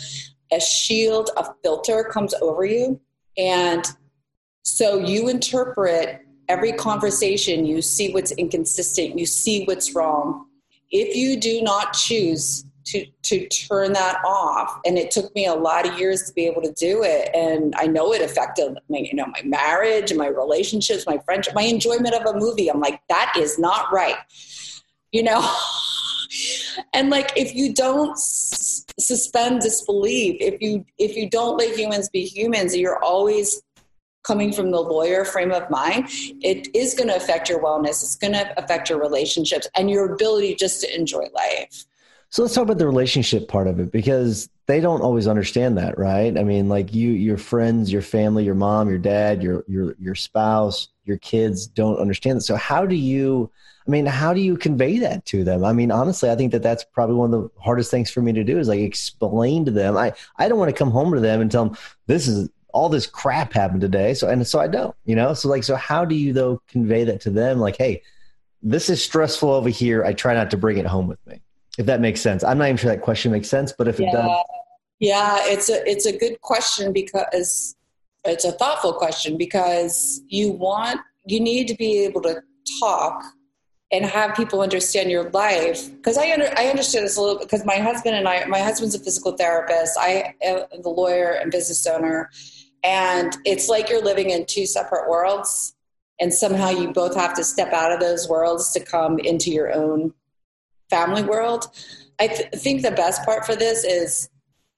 a 0.53 0.61
shield, 0.61 1.31
a 1.39 1.47
filter 1.63 2.05
comes 2.05 2.35
over 2.43 2.67
you. 2.67 3.01
And 3.39 3.83
so 4.63 4.99
you 4.99 5.31
interpret 5.31 6.21
every 6.51 6.73
conversation, 6.73 7.65
you 7.65 7.81
see 7.81 8.13
what's 8.13 8.33
inconsistent, 8.33 9.19
you 9.19 9.25
see 9.25 9.65
what's 9.65 9.95
wrong. 9.95 10.45
If 10.91 11.17
you 11.17 11.41
do 11.41 11.63
not 11.63 11.95
choose 11.95 12.67
to 12.85 13.07
to 13.23 13.49
turn 13.49 13.93
that 13.93 14.21
off. 14.25 14.81
And 14.85 14.99
it 14.99 15.11
took 15.11 15.35
me 15.35 15.47
a 15.47 15.55
lot 15.55 15.89
of 15.89 15.99
years 15.99 16.25
to 16.25 16.33
be 16.33 16.47
able 16.47 16.63
to 16.63 16.73
do 16.73 17.03
it. 17.03 17.31
And 17.35 17.75
i 17.77 17.87
know 17.87 18.13
it 18.13 18.23
affected 18.23 18.79
my 18.89 18.99
you 18.99 19.15
know 19.15 19.27
my 19.27 19.43
marriage 19.45 20.11
and 20.11 20.19
my 20.19 20.29
relationships 20.29 21.07
my 21.07 21.19
friendship 21.25 21.55
my 21.55 21.63
enjoyment 21.63 22.15
of 22.15 22.27
a 22.27 22.39
movie. 22.39 22.69
I'm 22.69 22.81
like 22.81 23.01
that 23.09 23.35
is 23.39 23.59
not 23.59 23.93
right. 23.93 24.17
You 25.13 25.23
know? 25.25 25.57
And 26.93 27.11
like 27.11 27.33
if 27.37 27.55
you 27.55 27.73
don't 27.73 28.11
s- 28.13 28.85
suspend 28.99 29.61
disbelief 29.61 30.37
if 30.41 30.61
you 30.61 30.85
if 30.99 31.17
you 31.17 31.29
don't 31.31 31.57
let 31.57 31.77
humans 31.77 32.09
be 32.09 32.25
humans 32.25 32.77
you're 32.77 33.03
always 33.03 33.63
coming 34.25 34.53
from 34.53 34.71
the 34.71 34.81
lawyer 34.81 35.25
frame 35.25 35.53
of 35.53 35.69
mind 35.71 36.09
it 36.09 36.75
is 36.75 36.95
going 36.95 37.09
to 37.09 37.17
affect 37.17 37.49
your 37.49 37.63
wellness 37.63 38.03
it's 38.03 38.17
going 38.17 38.33
to 38.33 38.59
affect 38.59 38.91
your 38.91 39.01
relationships 39.01 39.69
and 39.77 39.91
your 39.91 40.15
ability 40.15 40.55
just 40.55 40.81
to 40.81 40.93
enjoy 40.95 41.27
life 41.35 41.85
so 42.35 42.43
let's 42.43 42.53
talk 42.53 42.65
about 42.65 42.79
the 42.79 42.87
relationship 42.87 43.47
part 43.47 43.69
of 43.69 43.79
it 43.79 43.93
because 43.93 44.49
they 44.67 44.81
don't 44.81 45.03
always 45.03 45.29
understand 45.29 45.79
that, 45.79 45.97
right? 45.97 46.37
I 46.37 46.43
mean, 46.43 46.69
like 46.69 46.93
you, 46.93 47.11
your 47.11 47.39
friends, 47.39 47.93
your 47.93 48.03
family, 48.03 48.43
your 48.43 48.57
mom, 48.57 48.89
your 48.89 48.99
dad, 48.99 49.41
your 49.41 49.65
your 49.69 49.95
your 50.01 50.17
spouse, 50.17 50.89
your 51.05 51.17
kids 51.19 51.69
don't 51.69 51.97
understand 51.97 52.39
that. 52.39 52.41
So 52.41 52.57
how 52.57 52.87
do 52.87 52.97
you? 52.97 53.53
I 53.87 53.91
mean, 53.93 54.05
how 54.05 54.35
do 54.35 54.41
you 54.41 54.57
convey 54.57 54.99
that 54.99 55.25
to 55.27 55.45
them? 55.45 55.65
I 55.65 55.73
mean, 55.73 55.93
honestly, 55.93 56.29
I 56.29 56.35
think 56.35 56.51
that 56.51 56.65
that's 56.65 56.83
probably 56.83 57.15
one 57.15 57.33
of 57.33 57.41
the 57.41 57.51
hardest 57.63 57.93
things 57.93 58.11
for 58.11 58.21
me 58.21 58.33
to 58.33 58.43
do 58.43 58.59
is 58.59 58.67
like 58.67 58.81
explain 58.81 59.65
to 59.67 59.71
them. 59.71 59.97
I 59.97 60.13
I 60.37 60.49
don't 60.49 60.59
want 60.59 60.71
to 60.71 60.77
come 60.77 60.91
home 60.91 61.15
to 61.15 61.21
them 61.21 61.41
and 61.41 61.53
tell 61.53 61.67
them 61.67 61.77
this 62.09 62.27
is 62.27 62.49
all 62.73 62.89
this 62.89 63.07
crap 63.07 63.53
happened 63.53 63.81
today. 63.81 64.13
So 64.13 64.29
and 64.29 64.45
so 64.45 64.59
I 64.59 64.67
don't, 64.67 64.97
you 65.05 65.15
know. 65.15 65.35
So 65.35 65.49
like, 65.49 65.63
so 65.63 65.77
how 65.77 66.05
do 66.05 66.17
you 66.17 66.33
though 66.33 66.61
convey 66.67 67.05
that 67.05 67.21
to 67.21 67.31
them? 67.31 67.61
Like, 67.61 67.77
hey, 67.77 68.03
this 68.61 68.91
is 68.91 69.01
stressful 69.01 69.51
over 69.51 69.69
here. 69.69 70.05
I 70.05 70.15
try 70.15 70.35
not 70.35 70.51
to 70.51 70.57
bring 70.57 70.79
it 70.79 70.87
home 70.87 71.07
with 71.07 71.25
me 71.29 71.41
if 71.79 71.87
that 71.87 72.01
makes 72.01 72.21
sense. 72.21 72.45
I'm 72.45 72.59
not 72.59 72.65
even 72.65 72.77
sure 72.77 72.91
that 72.91 73.03
question 73.03 73.33
makes 73.33 73.49
sense, 73.49 73.73
but 73.77 73.89
if 73.89 73.99
yeah. 73.99 74.09
it 74.09 74.13
does. 74.13 74.45
Yeah, 75.01 75.39
it's 75.43 75.69
a 75.69 75.89
it's 75.89 76.07
a 76.07 76.17
good 76.17 76.41
question 76.41 76.93
because 76.93 77.77
it's 78.25 78.45
a 78.45 78.53
thoughtful 78.53 78.93
question 78.93 79.37
because 79.37 80.23
you 80.29 80.53
want 80.53 81.01
you 81.27 81.41
need 81.41 81.69
to 81.69 81.75
be 81.75 82.05
able 82.05 82.23
to 82.23 82.43
talk 82.81 83.23
and 83.93 84.05
have 84.05 84.35
people 84.35 84.61
understand 84.61 85.11
your 85.11 85.31
life 85.31 85.91
because 85.97 86.17
I 86.17 86.33
under, 86.33 86.49
I 86.57 86.67
understand 86.67 87.05
this 87.05 87.17
a 87.17 87.21
little 87.21 87.39
because 87.39 87.65
my 87.65 87.77
husband 87.77 88.17
and 88.17 88.29
I 88.29 88.45
my 88.47 88.61
husband's 88.61 88.95
a 88.95 88.99
physical 88.99 89.37
therapist 89.37 89.99
I 89.99 90.35
am 90.43 90.63
the 90.83 90.89
lawyer 90.89 91.33
and 91.33 91.51
business 91.51 91.87
owner 91.87 92.31
and 92.83 93.37
it's 93.45 93.69
like 93.69 93.89
you're 93.89 94.03
living 94.03 94.31
in 94.31 94.47
two 94.47 94.67
separate 94.67 95.09
worlds 95.09 95.75
and 96.21 96.33
somehow 96.33 96.71
you 96.71 96.93
both 96.93 97.15
have 97.15 97.35
to 97.35 97.45
step 97.45 97.73
out 97.73 97.93
of 97.93 98.01
those 98.01 98.29
worlds 98.29 98.73
to 98.73 98.81
come 98.81 99.19
into 99.19 99.51
your 99.51 99.73
own 99.73 100.15
family 100.95 101.23
world. 101.23 101.67
I 102.21 102.29
th- 102.29 102.51
think 102.55 102.83
the 102.83 102.93
best 102.93 103.25
part 103.25 103.45
for 103.45 103.57
this 103.57 103.85
is 103.85 104.29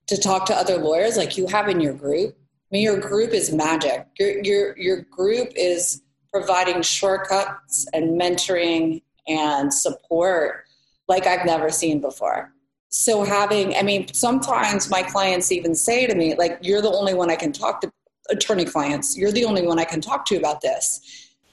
to 0.06 0.16
talk 0.16 0.46
to 0.46 0.54
other 0.54 0.78
lawyers 0.78 1.16
like 1.16 1.36
you 1.36 1.46
have 1.48 1.68
in 1.68 1.80
your 1.80 1.92
group. 1.92 2.34
I 2.38 2.68
mean, 2.70 2.82
your 2.82 2.98
group 2.98 3.32
is 3.32 3.52
magic. 3.52 4.06
Your 4.18 4.42
your 4.42 4.78
your 4.78 5.00
group 5.02 5.52
is 5.54 6.02
providing 6.32 6.82
shortcuts 6.82 7.86
and 7.92 8.20
mentoring 8.20 9.02
and 9.28 9.72
support 9.72 10.64
like 11.08 11.26
I've 11.26 11.46
never 11.46 11.70
seen 11.70 12.00
before. 12.00 12.52
So 12.88 13.24
having, 13.24 13.76
I 13.76 13.82
mean, 13.82 14.12
sometimes 14.12 14.90
my 14.90 15.02
clients 15.02 15.52
even 15.52 15.74
say 15.74 16.06
to 16.06 16.14
me, 16.14 16.34
like, 16.34 16.58
"You're 16.62 16.82
the 16.82 16.92
only 16.92 17.14
one 17.14 17.30
I 17.30 17.36
can 17.36 17.52
talk 17.52 17.80
to." 17.82 17.92
Attorney 18.28 18.64
clients, 18.64 19.16
you're 19.16 19.30
the 19.30 19.44
only 19.44 19.64
one 19.64 19.78
I 19.78 19.84
can 19.84 20.00
talk 20.00 20.24
to 20.26 20.36
about 20.36 20.60
this 20.60 21.00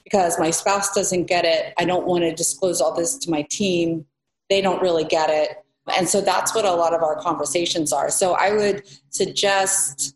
because 0.02 0.40
my 0.40 0.50
spouse 0.50 0.92
doesn't 0.92 1.26
get 1.26 1.44
it. 1.44 1.72
I 1.78 1.84
don't 1.84 2.04
want 2.04 2.24
to 2.24 2.34
disclose 2.34 2.80
all 2.80 2.92
this 2.92 3.16
to 3.18 3.30
my 3.30 3.42
team 3.48 4.06
they 4.54 4.60
don't 4.60 4.80
really 4.80 5.02
get 5.02 5.30
it. 5.30 5.64
And 5.96 6.08
so 6.08 6.20
that's 6.20 6.54
what 6.54 6.64
a 6.64 6.72
lot 6.72 6.94
of 6.94 7.02
our 7.02 7.16
conversations 7.16 7.92
are. 7.92 8.08
So 8.08 8.34
I 8.34 8.52
would 8.52 8.84
suggest 9.10 10.14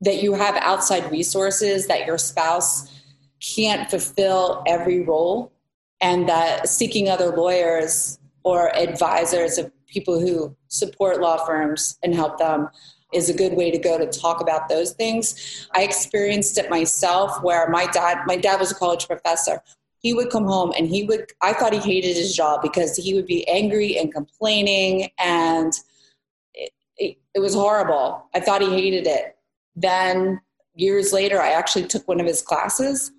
that 0.00 0.20
you 0.20 0.34
have 0.34 0.56
outside 0.56 1.08
resources 1.12 1.86
that 1.86 2.04
your 2.04 2.18
spouse 2.18 2.92
can't 3.54 3.88
fulfill 3.88 4.64
every 4.66 5.02
role 5.02 5.52
and 6.00 6.28
that 6.28 6.68
seeking 6.68 7.08
other 7.08 7.28
lawyers 7.28 8.18
or 8.42 8.76
advisors 8.76 9.56
of 9.56 9.70
people 9.86 10.18
who 10.18 10.56
support 10.66 11.20
law 11.20 11.36
firms 11.46 11.96
and 12.02 12.12
help 12.12 12.38
them 12.38 12.68
is 13.12 13.30
a 13.30 13.34
good 13.34 13.52
way 13.52 13.70
to 13.70 13.78
go 13.78 13.96
to 13.96 14.06
talk 14.06 14.40
about 14.40 14.68
those 14.68 14.94
things. 14.94 15.68
I 15.76 15.84
experienced 15.84 16.58
it 16.58 16.68
myself 16.68 17.40
where 17.40 17.68
my 17.70 17.86
dad 17.86 18.18
my 18.26 18.36
dad 18.36 18.58
was 18.58 18.72
a 18.72 18.74
college 18.74 19.06
professor 19.06 19.62
he 20.06 20.14
would 20.14 20.30
come 20.30 20.44
home 20.44 20.72
and 20.78 20.86
he 20.86 21.02
would 21.02 21.32
i 21.42 21.52
thought 21.52 21.72
he 21.72 21.80
hated 21.80 22.14
his 22.16 22.32
job 22.32 22.62
because 22.62 22.96
he 22.96 23.12
would 23.12 23.26
be 23.26 23.46
angry 23.48 23.98
and 23.98 24.14
complaining 24.14 25.10
and 25.18 25.72
it, 26.54 26.70
it, 26.96 27.18
it, 27.34 27.40
was 27.40 27.54
horrible. 27.54 28.24
I 28.32 28.40
thought 28.40 28.62
he 28.62 28.70
hated 28.70 29.06
it. 29.06 29.36
Then 29.74 30.40
years 30.74 31.12
later 31.12 31.42
i 31.42 31.50
actually 31.50 31.86
took 31.86 32.06
one 32.06 32.20
of 32.20 32.26
his 32.26 32.40
classes. 32.40 33.10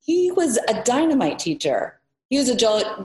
He 0.00 0.30
was 0.30 0.56
a 0.68 0.82
dynamite 0.84 1.40
teacher. 1.40 2.00
He 2.28 2.38
was 2.38 2.48
a 2.48 2.54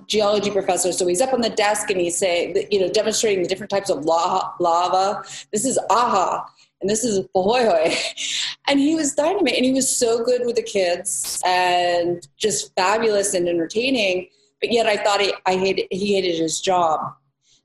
geology 0.05 0.51
professor. 0.51 0.91
So 0.91 1.07
he's 1.07 1.19
up 1.19 1.33
on 1.33 1.41
the 1.41 1.49
desk 1.49 1.89
and 1.89 1.99
he's 1.99 2.15
saying 2.15 2.55
you 2.69 2.79
know 2.79 2.89
demonstrating 2.89 3.41
the 3.41 3.49
different 3.49 3.71
types 3.71 3.89
of 3.89 4.05
lava. 4.05 5.23
This 5.51 5.65
is 5.65 5.79
a'a 5.89 6.45
and 6.81 6.89
this 6.89 7.03
is 7.03 7.19
Pahoehoe. 7.33 7.89
Oh, 7.89 7.95
and 8.67 8.79
he 8.79 8.95
was 8.95 9.13
dynamite 9.13 9.55
and 9.55 9.65
he 9.65 9.73
was 9.73 9.93
so 9.93 10.23
good 10.23 10.45
with 10.45 10.55
the 10.55 10.63
kids 10.63 11.41
and 11.45 12.27
just 12.37 12.73
fabulous 12.75 13.33
and 13.33 13.47
entertaining. 13.47 14.27
But 14.61 14.71
yet 14.71 14.85
I 14.85 14.97
thought 14.97 15.21
he, 15.21 15.33
I 15.45 15.55
hated, 15.55 15.87
he 15.91 16.15
hated 16.15 16.37
his 16.37 16.61
job. 16.61 16.99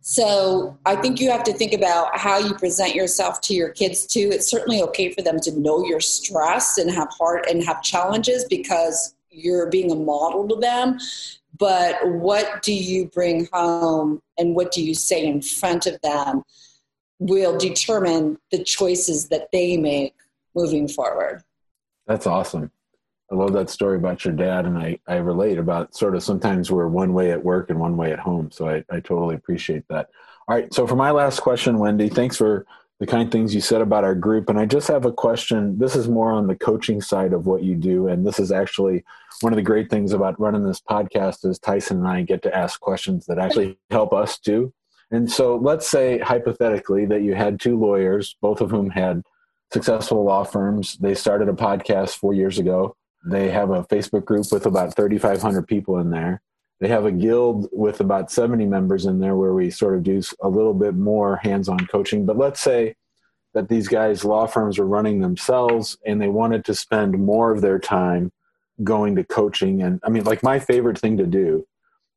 So 0.02 0.78
I 0.86 0.96
think 0.96 1.20
you 1.20 1.30
have 1.30 1.44
to 1.44 1.52
think 1.52 1.74
about 1.74 2.16
how 2.16 2.38
you 2.38 2.54
present 2.54 2.94
yourself 2.94 3.40
to 3.42 3.54
your 3.54 3.68
kids 3.68 4.06
too. 4.06 4.30
It's 4.32 4.50
certainly 4.50 4.82
okay 4.84 5.12
for 5.12 5.20
them 5.22 5.38
to 5.40 5.58
know 5.58 5.84
you're 5.84 6.00
stressed 6.00 6.78
and 6.78 6.90
have 6.90 7.08
heart 7.18 7.46
and 7.50 7.62
have 7.64 7.82
challenges 7.82 8.46
because 8.48 9.14
you're 9.30 9.68
being 9.68 9.90
a 9.90 9.96
model 9.96 10.48
to 10.48 10.56
them. 10.56 10.98
But 11.58 11.96
what 12.08 12.62
do 12.62 12.72
you 12.72 13.06
bring 13.06 13.46
home 13.52 14.22
and 14.38 14.54
what 14.54 14.72
do 14.72 14.82
you 14.82 14.94
say 14.94 15.26
in 15.26 15.42
front 15.42 15.86
of 15.86 16.00
them? 16.00 16.42
Will 17.20 17.56
determine 17.56 18.38
the 18.50 18.64
choices 18.64 19.28
that 19.28 19.48
they 19.52 19.76
make 19.76 20.14
moving 20.54 20.88
forward. 20.88 21.44
That's 22.06 22.26
awesome. 22.26 22.72
I 23.30 23.37
love 23.37 23.52
that 23.52 23.70
story 23.70 23.96
about 23.96 24.24
your 24.24 24.35
dad, 24.35 24.64
and 24.64 24.76
I, 24.76 24.98
I 25.06 25.16
relate 25.16 25.59
about 25.59 25.94
sort 25.94 26.16
of 26.16 26.24
sometimes 26.24 26.72
we're 26.72 26.88
one 26.88 27.12
way 27.12 27.30
at 27.30 27.44
work 27.44 27.70
and 27.70 27.78
one 27.78 27.96
way 27.96 28.12
at 28.12 28.18
home. 28.18 28.50
So 28.50 28.68
I, 28.68 28.85
I 28.90 28.98
totally 28.98 29.37
appreciate 29.37 29.87
that. 29.88 30.09
All 30.48 30.56
right. 30.56 30.72
So 30.74 30.85
for 30.85 30.96
my 30.96 31.12
last 31.12 31.40
question, 31.40 31.78
Wendy, 31.78 32.09
thanks 32.09 32.37
for 32.37 32.66
the 32.98 33.06
kind 33.06 33.30
things 33.30 33.54
you 33.54 33.61
said 33.61 33.80
about 33.80 34.02
our 34.02 34.16
group. 34.16 34.48
And 34.50 34.59
I 34.59 34.66
just 34.66 34.88
have 34.88 35.04
a 35.04 35.12
question. 35.12 35.78
This 35.78 35.94
is 35.94 36.09
more 36.09 36.33
on 36.33 36.48
the 36.48 36.56
coaching 36.56 37.00
side 37.00 37.33
of 37.33 37.46
what 37.46 37.62
you 37.62 37.76
do. 37.76 38.09
And 38.09 38.26
this 38.26 38.40
is 38.40 38.50
actually 38.50 39.04
one 39.42 39.52
of 39.52 39.56
the 39.56 39.62
great 39.62 39.88
things 39.88 40.12
about 40.12 40.38
running 40.40 40.64
this 40.64 40.80
podcast 40.80 41.46
is 41.46 41.59
Tyson 41.59 41.98
and 41.98 42.09
I 42.09 42.22
get 42.22 42.42
to 42.42 42.54
ask 42.54 42.78
questions 42.80 43.26
that 43.26 43.38
actually 43.38 43.78
help 43.90 44.12
us 44.12 44.38
too. 44.38 44.72
And 45.10 45.30
so 45.30 45.56
let's 45.56 45.88
say 45.88 46.18
hypothetically 46.18 47.04
that 47.06 47.22
you 47.22 47.34
had 47.34 47.60
two 47.60 47.78
lawyers, 47.78 48.36
both 48.40 48.60
of 48.60 48.70
whom 48.70 48.90
had 48.90 49.22
successful 49.72 50.24
law 50.24 50.44
firms. 50.44 50.96
They 50.98 51.14
started 51.14 51.48
a 51.48 51.52
podcast 51.52 52.16
four 52.16 52.32
years 52.32 52.58
ago. 52.58 52.96
They 53.24 53.50
have 53.50 53.70
a 53.70 53.84
Facebook 53.84 54.24
group 54.24 54.46
with 54.50 54.66
about 54.66 54.96
3,500 54.96 55.66
people 55.66 55.98
in 55.98 56.10
there. 56.10 56.42
They 56.80 56.88
have 56.88 57.04
a 57.04 57.12
guild 57.12 57.68
with 57.72 58.00
about 58.00 58.30
70 58.30 58.64
members 58.66 59.04
in 59.04 59.20
there 59.20 59.36
where 59.36 59.52
we 59.52 59.70
sort 59.70 59.96
of 59.96 60.02
do 60.02 60.22
a 60.40 60.48
little 60.48 60.72
bit 60.72 60.94
more 60.94 61.36
hands 61.36 61.68
on 61.68 61.86
coaching. 61.86 62.24
But 62.24 62.38
let's 62.38 62.60
say 62.60 62.94
that 63.52 63.68
these 63.68 63.88
guys' 63.88 64.24
law 64.24 64.46
firms 64.46 64.78
are 64.78 64.86
running 64.86 65.20
themselves 65.20 65.98
and 66.06 66.20
they 66.20 66.28
wanted 66.28 66.64
to 66.64 66.74
spend 66.74 67.18
more 67.18 67.50
of 67.50 67.60
their 67.60 67.78
time 67.78 68.32
going 68.82 69.16
to 69.16 69.24
coaching. 69.24 69.82
And 69.82 70.00
I 70.02 70.08
mean, 70.08 70.24
like, 70.24 70.42
my 70.42 70.58
favorite 70.58 70.98
thing 70.98 71.18
to 71.18 71.26
do 71.26 71.66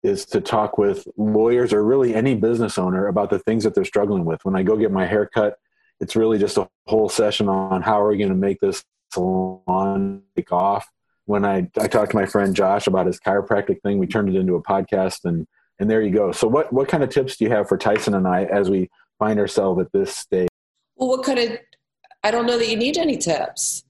is 0.03 0.25
to 0.25 0.41
talk 0.41 0.77
with 0.77 1.07
lawyers 1.17 1.73
or 1.73 1.83
really 1.83 2.13
any 2.13 2.35
business 2.35 2.77
owner 2.77 3.07
about 3.07 3.29
the 3.29 3.39
things 3.39 3.63
that 3.63 3.73
they're 3.73 3.85
struggling 3.85 4.25
with. 4.25 4.43
When 4.43 4.55
I 4.55 4.63
go 4.63 4.77
get 4.77 4.91
my 4.91 5.05
hair 5.05 5.25
cut, 5.25 5.57
it's 5.99 6.15
really 6.15 6.37
just 6.37 6.57
a 6.57 6.67
whole 6.87 7.09
session 7.09 7.47
on 7.47 7.81
how 7.81 8.01
are 8.01 8.09
we 8.09 8.17
going 8.17 8.29
to 8.29 8.35
make 8.35 8.59
this 8.59 8.83
salon 9.11 10.23
take 10.35 10.51
off 10.51 10.89
when 11.25 11.45
I, 11.45 11.69
I 11.79 11.87
talked 11.87 12.11
to 12.11 12.17
my 12.17 12.25
friend 12.25 12.55
Josh 12.55 12.87
about 12.87 13.07
his 13.07 13.19
chiropractic 13.19 13.81
thing, 13.81 13.97
we 13.97 14.07
turned 14.07 14.29
it 14.29 14.35
into 14.35 14.55
a 14.55 14.63
podcast 14.63 15.25
and, 15.25 15.47
and 15.79 15.89
there 15.89 16.01
you 16.01 16.11
go. 16.11 16.31
So 16.31 16.47
what, 16.47 16.71
what 16.73 16.87
kind 16.87 17.03
of 17.03 17.09
tips 17.09 17.37
do 17.37 17.45
you 17.45 17.51
have 17.51 17.67
for 17.67 17.77
Tyson 17.77 18.13
and 18.13 18.27
I 18.27 18.43
as 18.45 18.69
we 18.69 18.89
find 19.19 19.39
ourselves 19.39 19.81
at 19.81 19.91
this 19.91 20.15
stage? 20.15 20.49
Well, 20.95 21.09
what 21.09 21.25
kind 21.25 21.39
of, 21.39 21.57
I 22.23 22.31
don't 22.31 22.45
know 22.45 22.57
that 22.57 22.69
you 22.69 22.77
need 22.77 22.97
any 22.97 23.17
tips. 23.17 23.83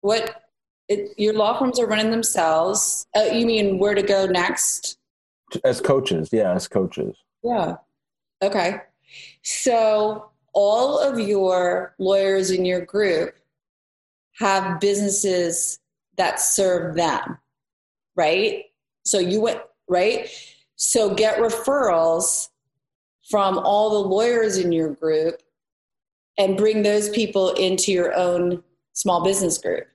What, 0.00 0.42
it, 0.88 1.10
your 1.16 1.34
law 1.34 1.58
firms 1.58 1.78
are 1.78 1.86
running 1.86 2.10
themselves. 2.10 3.06
Uh, 3.16 3.22
you 3.22 3.46
mean 3.46 3.78
where 3.78 3.94
to 3.94 4.02
go 4.02 4.26
next? 4.26 4.98
As 5.64 5.80
coaches. 5.80 6.28
Yeah. 6.32 6.52
As 6.52 6.68
coaches. 6.68 7.16
Yeah. 7.42 7.76
Okay. 8.42 8.80
So 9.42 10.30
all 10.52 10.98
of 10.98 11.18
your 11.18 11.94
lawyers 11.98 12.50
in 12.50 12.64
your 12.64 12.84
group 12.84 13.34
have 14.38 14.80
businesses 14.80 15.78
that 16.16 16.40
serve 16.40 16.94
them, 16.96 17.38
right? 18.16 18.64
So 19.04 19.18
you 19.18 19.40
went, 19.40 19.60
right? 19.88 20.28
So 20.76 21.14
get 21.14 21.38
referrals 21.38 22.48
from 23.30 23.58
all 23.58 24.02
the 24.02 24.08
lawyers 24.08 24.58
in 24.58 24.72
your 24.72 24.90
group 24.90 25.42
and 26.38 26.56
bring 26.56 26.82
those 26.82 27.08
people 27.10 27.50
into 27.52 27.92
your 27.92 28.14
own 28.14 28.62
small 28.92 29.22
business 29.22 29.58
group. 29.58 29.86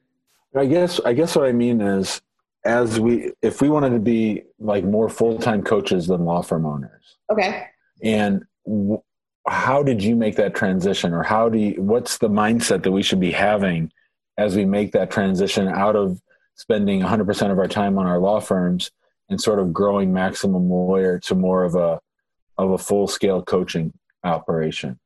I 0.55 0.65
guess 0.65 0.99
I 1.05 1.13
guess 1.13 1.35
what 1.35 1.45
I 1.45 1.51
mean 1.51 1.81
is 1.81 2.21
as 2.65 2.99
we 2.99 3.31
if 3.41 3.61
we 3.61 3.69
wanted 3.69 3.91
to 3.91 3.99
be 3.99 4.43
like 4.59 4.83
more 4.83 5.09
full-time 5.09 5.63
coaches 5.63 6.07
than 6.07 6.25
law 6.25 6.41
firm 6.41 6.65
owners. 6.65 7.17
Okay. 7.31 7.67
And 8.03 8.43
w- 8.65 9.01
how 9.47 9.81
did 9.81 10.03
you 10.03 10.15
make 10.15 10.35
that 10.35 10.53
transition 10.53 11.13
or 11.13 11.23
how 11.23 11.49
do 11.49 11.57
you 11.57 11.81
what's 11.81 12.17
the 12.17 12.29
mindset 12.29 12.83
that 12.83 12.91
we 12.91 13.01
should 13.01 13.19
be 13.19 13.31
having 13.31 13.91
as 14.37 14.55
we 14.55 14.65
make 14.65 14.91
that 14.91 15.09
transition 15.09 15.67
out 15.67 15.95
of 15.95 16.21
spending 16.55 17.01
100% 17.01 17.51
of 17.51 17.59
our 17.59 17.67
time 17.67 17.97
on 17.97 18.05
our 18.05 18.19
law 18.19 18.39
firms 18.39 18.91
and 19.29 19.39
sort 19.39 19.59
of 19.59 19.71
growing 19.71 20.11
maximum 20.11 20.69
lawyer 20.69 21.19
to 21.19 21.35
more 21.35 21.63
of 21.63 21.75
a 21.75 21.99
of 22.57 22.71
a 22.71 22.77
full 22.77 23.07
scale 23.07 23.41
coaching 23.41 23.93
operation 24.23 24.99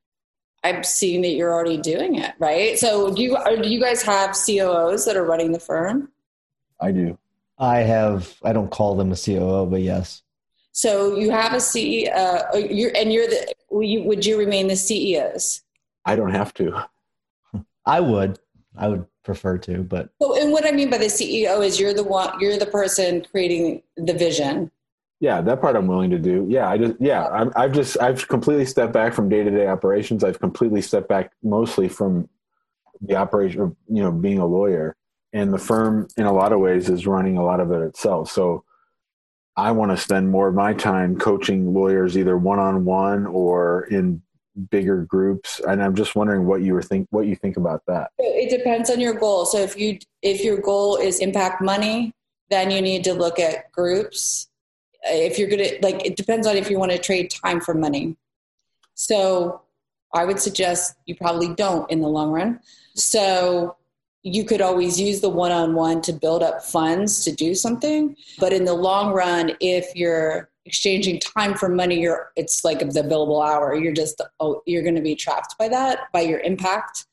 i'm 0.64 0.82
seeing 0.82 1.20
that 1.22 1.32
you're 1.32 1.52
already 1.52 1.76
doing 1.76 2.16
it 2.16 2.32
right 2.38 2.78
so 2.78 3.12
do 3.14 3.22
you 3.22 3.36
do 3.62 3.68
you 3.68 3.80
guys 3.80 4.02
have 4.02 4.30
coos 4.30 5.04
that 5.04 5.16
are 5.16 5.24
running 5.24 5.52
the 5.52 5.60
firm 5.60 6.10
i 6.80 6.90
do 6.90 7.16
i 7.62 7.78
have 7.78 8.34
i 8.44 8.52
don't 8.52 8.70
call 8.70 8.94
them 8.94 9.10
a 9.12 9.16
coo 9.16 9.66
but 9.66 9.80
yes 9.80 10.22
so 10.72 11.16
you 11.16 11.30
have 11.30 11.52
a 11.52 11.56
ceo 11.56 12.14
uh, 12.14 12.58
you're, 12.58 12.92
and 12.94 13.12
you're 13.12 13.26
the 13.26 13.54
would 13.70 14.26
you 14.26 14.38
remain 14.38 14.66
the 14.68 14.76
ceos 14.76 15.62
i 16.04 16.14
don't 16.14 16.32
have 16.32 16.52
to 16.52 16.74
i 17.86 18.00
would 18.00 18.38
I 18.76 18.88
would 18.88 19.06
prefer 19.24 19.58
to, 19.58 19.82
but 19.82 20.10
so, 20.20 20.40
and 20.40 20.52
what 20.52 20.66
I 20.66 20.72
mean 20.72 20.90
by 20.90 20.98
the 20.98 21.06
CEO 21.06 21.64
is 21.64 21.78
you're 21.78 21.94
the 21.94 22.04
one, 22.04 22.40
you're 22.40 22.58
the 22.58 22.66
person 22.66 23.24
creating 23.30 23.82
the 23.96 24.14
vision. 24.14 24.70
Yeah, 25.20 25.40
that 25.42 25.60
part 25.60 25.76
I'm 25.76 25.86
willing 25.86 26.10
to 26.10 26.18
do. 26.18 26.46
Yeah, 26.48 26.68
I 26.68 26.78
just 26.78 26.94
yeah, 26.98 27.26
I'm, 27.28 27.52
I've 27.54 27.72
just 27.72 28.00
I've 28.00 28.26
completely 28.28 28.66
stepped 28.66 28.92
back 28.92 29.14
from 29.14 29.28
day 29.28 29.44
to 29.44 29.50
day 29.50 29.66
operations. 29.66 30.24
I've 30.24 30.40
completely 30.40 30.82
stepped 30.82 31.08
back 31.08 31.32
mostly 31.42 31.88
from 31.88 32.28
the 33.00 33.16
operation 33.16 33.60
of 33.60 33.76
you 33.88 34.02
know 34.02 34.10
being 34.10 34.38
a 34.38 34.46
lawyer, 34.46 34.96
and 35.32 35.52
the 35.52 35.58
firm 35.58 36.08
in 36.16 36.24
a 36.24 36.32
lot 36.32 36.52
of 36.52 36.60
ways 36.60 36.88
is 36.88 37.06
running 37.06 37.36
a 37.36 37.44
lot 37.44 37.60
of 37.60 37.70
it 37.72 37.82
itself. 37.82 38.30
So 38.30 38.64
I 39.56 39.72
want 39.72 39.90
to 39.90 39.96
spend 39.96 40.30
more 40.30 40.48
of 40.48 40.54
my 40.54 40.72
time 40.72 41.18
coaching 41.18 41.74
lawyers 41.74 42.16
either 42.16 42.36
one 42.36 42.58
on 42.58 42.84
one 42.84 43.26
or 43.26 43.84
in 43.84 44.22
bigger 44.70 45.02
groups. 45.04 45.60
And 45.66 45.82
i'm 45.82 45.94
just 45.94 46.14
wondering 46.14 46.46
what 46.46 46.62
you 46.62 46.74
were 46.74 46.82
think 46.82 47.08
what 47.10 47.26
you 47.26 47.36
think 47.36 47.56
about 47.56 47.82
that. 47.86 48.10
It 48.18 48.50
depends 48.50 48.90
on 48.90 49.00
your 49.00 49.14
goal. 49.14 49.46
So 49.46 49.58
if 49.58 49.78
you 49.78 49.98
if 50.20 50.44
your 50.44 50.58
goal 50.58 50.96
is 50.96 51.20
impact 51.20 51.62
money 51.62 52.12
then 52.50 52.70
you 52.70 52.82
need 52.82 53.02
to 53.04 53.14
look 53.14 53.38
at 53.38 53.72
groups. 53.72 54.48
If 55.04 55.38
you're 55.38 55.48
gonna 55.48 55.70
like 55.80 56.04
it 56.04 56.16
depends 56.16 56.46
on 56.46 56.56
if 56.56 56.70
you 56.70 56.78
want 56.78 56.92
to 56.92 56.98
trade 56.98 57.30
time 57.30 57.60
for 57.60 57.74
money. 57.74 58.16
So 58.94 59.62
i 60.14 60.24
would 60.26 60.38
suggest 60.38 60.96
you 61.06 61.16
probably 61.16 61.54
don't 61.54 61.90
in 61.90 62.00
the 62.00 62.08
long 62.08 62.30
run. 62.30 62.60
So 62.94 63.76
you 64.24 64.44
could 64.44 64.60
always 64.60 65.00
use 65.00 65.20
the 65.20 65.28
one-on-one 65.28 66.00
to 66.00 66.12
build 66.12 66.42
up 66.42 66.62
funds 66.62 67.24
to 67.24 67.32
do 67.32 67.54
something 67.54 68.16
but 68.38 68.52
in 68.52 68.64
the 68.64 68.74
long 68.74 69.12
run 69.12 69.52
if 69.60 69.94
you're 69.94 70.48
exchanging 70.64 71.18
time 71.18 71.54
for 71.54 71.68
money 71.68 72.00
you're 72.00 72.30
it's 72.36 72.64
like 72.64 72.78
the 72.78 73.02
billable 73.02 73.46
hour. 73.46 73.74
You're 73.74 73.92
just 73.92 74.20
oh 74.40 74.62
you're 74.66 74.82
going 74.82 74.94
to 74.94 75.02
be 75.02 75.14
trapped 75.14 75.56
by 75.58 75.68
that 75.68 76.10
by 76.12 76.20
your 76.20 76.40
impact. 76.40 77.06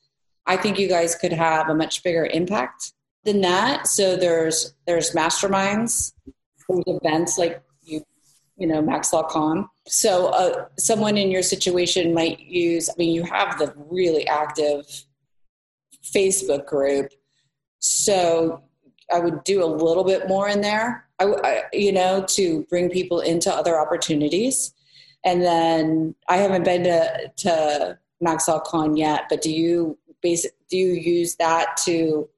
I 0.46 0.56
think 0.56 0.78
you 0.78 0.88
guys 0.88 1.14
could 1.14 1.32
have 1.32 1.68
a 1.68 1.74
much 1.74 2.02
bigger 2.02 2.26
impact 2.26 2.92
than 3.24 3.40
that. 3.42 3.86
So 3.86 4.16
there's 4.16 4.74
there's 4.86 5.10
masterminds 5.10 6.12
there's 6.68 6.84
events 6.86 7.38
like 7.38 7.62
you 7.82 8.02
you 8.56 8.66
know 8.66 8.80
max 8.80 9.12
law 9.12 9.64
so 9.86 10.26
uh, 10.28 10.66
someone 10.78 11.16
in 11.16 11.30
your 11.30 11.42
situation 11.42 12.14
might 12.14 12.38
use 12.40 12.88
i 12.88 12.92
mean 12.96 13.12
you 13.12 13.24
have 13.24 13.58
the 13.58 13.74
really 13.90 14.26
active 14.28 14.84
facebook 16.02 16.66
group 16.66 17.12
so 17.78 18.62
i 19.12 19.18
would 19.18 19.42
do 19.44 19.62
a 19.62 19.66
little 19.66 20.04
bit 20.04 20.28
more 20.28 20.48
in 20.48 20.60
there 20.60 21.10
I, 21.20 21.24
I, 21.44 21.62
you 21.72 21.92
know, 21.92 22.24
to 22.28 22.64
bring 22.70 22.88
people 22.88 23.20
into 23.20 23.52
other 23.52 23.78
opportunities. 23.78 24.72
And 25.24 25.42
then 25.42 26.14
I 26.28 26.38
haven't 26.38 26.64
been 26.64 26.84
to, 26.84 27.30
to 27.36 27.98
MaxLawCon 28.24 28.98
yet, 28.98 29.24
but 29.28 29.42
do 29.42 29.52
you 29.52 29.98
basic, 30.22 30.52
do 30.68 30.76
you 30.76 30.92
use 30.92 31.36
that 31.36 31.76
to 31.84 32.28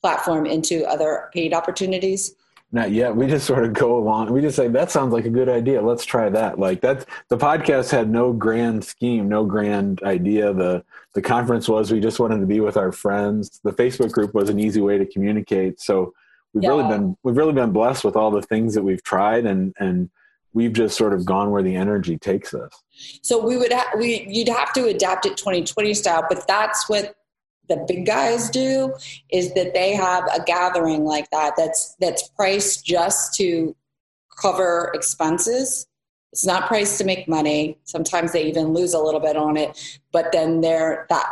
platform 0.00 0.46
into 0.46 0.86
other 0.86 1.30
paid 1.32 1.52
opportunities? 1.52 2.34
Not 2.70 2.90
yet. 2.90 3.16
We 3.16 3.26
just 3.26 3.46
sort 3.46 3.64
of 3.64 3.72
go 3.72 3.96
along. 3.96 4.30
We 4.30 4.42
just 4.42 4.56
say 4.56 4.68
that 4.68 4.90
sounds 4.90 5.12
like 5.12 5.24
a 5.24 5.30
good 5.30 5.48
idea. 5.48 5.80
Let's 5.80 6.04
try 6.04 6.28
that. 6.28 6.58
Like 6.58 6.82
that. 6.82 7.06
The 7.28 7.38
podcast 7.38 7.90
had 7.90 8.10
no 8.10 8.32
grand 8.32 8.84
scheme, 8.84 9.28
no 9.28 9.46
grand 9.46 10.02
idea. 10.02 10.52
The 10.52 10.84
the 11.14 11.22
conference 11.22 11.66
was 11.66 11.90
we 11.90 12.00
just 12.00 12.20
wanted 12.20 12.40
to 12.40 12.46
be 12.46 12.60
with 12.60 12.76
our 12.76 12.92
friends. 12.92 13.60
The 13.64 13.72
Facebook 13.72 14.12
group 14.12 14.34
was 14.34 14.50
an 14.50 14.60
easy 14.60 14.82
way 14.82 14.98
to 14.98 15.06
communicate. 15.06 15.80
So 15.80 16.12
we've 16.52 16.64
yeah. 16.64 16.70
really 16.70 16.88
been 16.88 17.16
we've 17.22 17.36
really 17.36 17.52
been 17.52 17.72
blessed 17.72 18.04
with 18.04 18.16
all 18.16 18.30
the 18.30 18.42
things 18.42 18.74
that 18.74 18.82
we've 18.82 19.02
tried 19.02 19.46
and 19.46 19.74
and 19.78 20.10
we've 20.54 20.72
just 20.72 20.96
sort 20.96 21.12
of 21.12 21.24
gone 21.24 21.50
where 21.50 21.62
the 21.62 21.76
energy 21.76 22.16
takes 22.18 22.54
us 22.54 22.72
so 23.22 23.44
we 23.44 23.56
would 23.56 23.72
ha- 23.72 23.90
we 23.96 24.26
you'd 24.28 24.48
have 24.48 24.72
to 24.72 24.86
adapt 24.86 25.26
it 25.26 25.36
2020 25.36 25.94
style 25.94 26.24
but 26.28 26.46
that's 26.48 26.88
what 26.88 27.14
the 27.68 27.84
big 27.88 28.06
guys 28.06 28.50
do 28.50 28.94
is 29.30 29.52
that 29.54 29.74
they 29.74 29.92
have 29.94 30.24
a 30.34 30.42
gathering 30.44 31.04
like 31.04 31.30
that 31.30 31.54
that's 31.56 31.96
that's 32.00 32.28
priced 32.28 32.84
just 32.84 33.34
to 33.34 33.74
cover 34.40 34.90
expenses. 34.94 35.86
It's 36.32 36.44
not 36.44 36.68
priced 36.68 36.98
to 36.98 37.04
make 37.04 37.26
money. 37.28 37.78
Sometimes 37.84 38.32
they 38.32 38.44
even 38.44 38.74
lose 38.74 38.94
a 38.94 38.98
little 38.98 39.20
bit 39.20 39.36
on 39.36 39.56
it 39.56 40.00
but 40.12 40.32
then 40.32 40.60
they're 40.60 41.06
that 41.08 41.26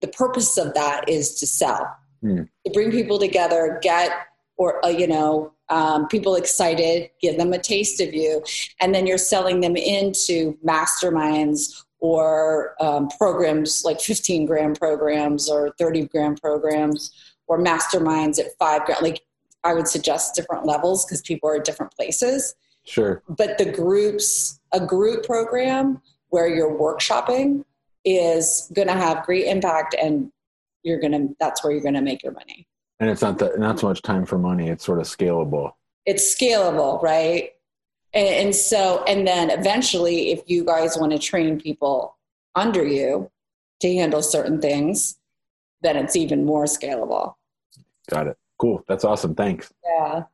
the 0.00 0.08
purpose 0.08 0.58
of 0.58 0.74
that 0.74 1.08
is 1.08 1.34
to 1.36 1.46
sell. 1.46 1.96
Mm. 2.22 2.48
to 2.64 2.72
bring 2.72 2.90
people 2.90 3.18
together 3.18 3.78
get 3.82 4.10
or 4.56 4.82
uh, 4.82 4.88
you 4.88 5.06
know 5.06 5.52
um, 5.68 6.08
people 6.08 6.36
excited 6.36 7.10
give 7.20 7.36
them 7.36 7.52
a 7.52 7.58
taste 7.58 8.00
of 8.00 8.14
you 8.14 8.42
and 8.80 8.94
then 8.94 9.06
you're 9.06 9.18
selling 9.18 9.60
them 9.60 9.76
into 9.76 10.56
masterminds 10.66 11.84
or 12.04 12.74
um, 12.82 13.08
programs 13.16 13.82
like 13.82 13.98
15 13.98 14.44
gram 14.44 14.74
programs 14.74 15.48
or 15.48 15.74
30 15.78 16.04
gram 16.08 16.36
programs 16.36 17.10
or 17.46 17.58
masterminds 17.58 18.38
at 18.38 18.48
five 18.58 18.84
gram 18.84 18.98
like 19.00 19.22
i 19.64 19.72
would 19.72 19.88
suggest 19.88 20.34
different 20.34 20.66
levels 20.66 21.06
because 21.06 21.22
people 21.22 21.48
are 21.48 21.56
at 21.56 21.64
different 21.64 21.90
places. 21.92 22.56
Sure. 22.82 23.22
But 23.26 23.56
the 23.56 23.72
groups 23.72 24.60
a 24.72 24.84
group 24.84 25.24
program 25.24 26.02
where 26.28 26.46
you're 26.46 26.78
workshopping 26.78 27.64
is 28.04 28.70
going 28.74 28.88
to 28.88 28.94
have 28.94 29.24
great 29.24 29.46
impact 29.46 29.94
and 29.98 30.30
you're 30.82 31.00
going 31.00 31.12
to 31.12 31.34
that's 31.40 31.64
where 31.64 31.72
you're 31.72 31.80
going 31.80 31.94
to 31.94 32.02
make 32.02 32.22
your 32.22 32.32
money. 32.32 32.66
And 33.00 33.08
it's 33.08 33.22
not 33.22 33.38
that 33.38 33.58
not 33.58 33.80
so 33.80 33.88
much 33.88 34.02
time 34.02 34.26
for 34.26 34.36
money 34.36 34.68
it's 34.68 34.84
sort 34.84 34.98
of 34.98 35.06
scalable. 35.06 35.72
It's 36.04 36.38
scalable 36.38 37.02
right 37.02 37.52
and, 38.14 38.28
and 38.28 38.54
so 38.54 39.02
and 39.06 39.26
then 39.26 39.50
eventually 39.50 40.30
if 40.32 40.42
you 40.46 40.64
guys 40.64 40.96
want 40.96 41.12
to 41.12 41.18
train 41.18 41.60
people 41.60 42.16
under 42.54 42.84
you 42.84 43.30
to 43.80 43.94
handle 43.94 44.22
certain 44.22 44.60
things 44.60 45.18
then 45.82 45.96
it's 45.96 46.16
even 46.16 46.44
more 46.44 46.64
scalable 46.64 47.34
got 48.08 48.26
it 48.26 48.36
cool 48.58 48.82
that's 48.88 49.04
awesome 49.04 49.34
thanks 49.34 49.72
yeah 49.84 50.24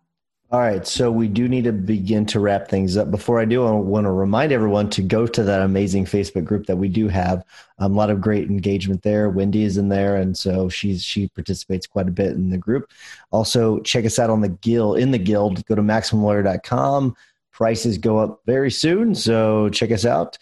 all 0.53 0.59
right, 0.59 0.85
so 0.85 1.13
we 1.13 1.29
do 1.29 1.49
need 1.49 1.63
to 1.63 1.73
begin 1.73 2.27
to 2.27 2.41
wrap 2.41 2.67
things 2.67 2.97
up. 2.97 3.13
Before 3.13 3.39
I 3.39 3.45
do, 3.45 3.65
I 3.65 3.71
want 3.71 4.05
to 4.05 4.11
remind 4.11 4.51
everyone 4.51 4.91
to 4.91 5.01
go 5.01 5.25
to 5.25 5.45
that 5.45 5.63
amazing 5.63 6.07
Facebook 6.07 6.45
group 6.45 6.67
that 6.67 6.75
we 6.75 6.89
do 6.89 7.07
have. 7.07 7.45
Um, 7.79 7.93
a 7.93 7.97
lot 7.97 8.11
of 8.11 8.21
great 8.21 8.51
engagement 8.51 9.03
there. 9.03 9.31
Wendy 9.31 9.63
is 9.63 9.77
in 9.77 9.89
there, 9.89 10.17
and 10.17 10.37
so 10.37 10.69
she's 10.69 11.05
she 11.05 11.29
participates 11.29 11.87
quite 11.87 12.09
a 12.09 12.11
bit 12.11 12.33
in 12.33 12.51
the 12.51 12.59
group. 12.59 12.91
Also, 13.31 13.79
check 13.83 14.05
us 14.05 14.19
out 14.19 14.29
on 14.29 14.41
the 14.41 14.49
guild 14.49 14.99
in 14.99 15.13
the 15.13 15.19
guild. 15.19 15.65
Go 15.67 15.77
to 15.77 15.83
maximumlawyer.com. 15.83 17.15
Prices 17.61 17.99
go 17.99 18.17
up 18.17 18.41
very 18.47 18.71
soon, 18.71 19.15
so 19.15 19.69
check 19.69 19.91
us 19.91 20.07
out. 20.07 20.39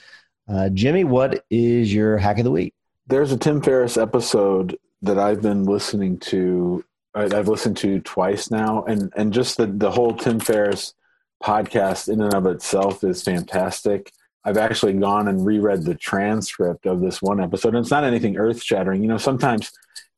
Uh, 0.48 0.68
Jimmy, 0.68 1.02
what 1.02 1.44
is 1.50 1.92
your 1.92 2.16
hack 2.16 2.38
of 2.38 2.44
the 2.44 2.52
week? 2.52 2.74
There's 3.08 3.32
a 3.32 3.36
Tim 3.36 3.60
Ferriss 3.60 3.96
episode 3.96 4.78
that 5.02 5.18
I've 5.18 5.42
been 5.42 5.64
listening 5.64 6.20
to 6.20 6.84
I've 7.16 7.48
listened 7.48 7.76
to 7.78 7.98
twice 8.02 8.52
now, 8.52 8.84
and 8.84 9.12
and 9.16 9.32
just 9.32 9.56
the 9.56 9.66
the 9.66 9.90
whole 9.90 10.14
Tim 10.14 10.38
Ferriss 10.38 10.94
podcast 11.42 12.08
in 12.08 12.20
and 12.20 12.32
of 12.32 12.46
itself 12.46 13.02
is 13.02 13.20
fantastic. 13.20 14.12
I've 14.44 14.56
actually 14.56 14.92
gone 14.92 15.26
and 15.26 15.44
reread 15.44 15.82
the 15.82 15.96
transcript 15.96 16.86
of 16.86 17.00
this 17.00 17.20
one 17.20 17.40
episode, 17.40 17.74
and 17.74 17.78
it's 17.78 17.90
not 17.90 18.04
anything 18.04 18.36
earth 18.36 18.62
shattering. 18.62 19.02
You 19.02 19.08
know, 19.08 19.18
sometimes 19.18 19.72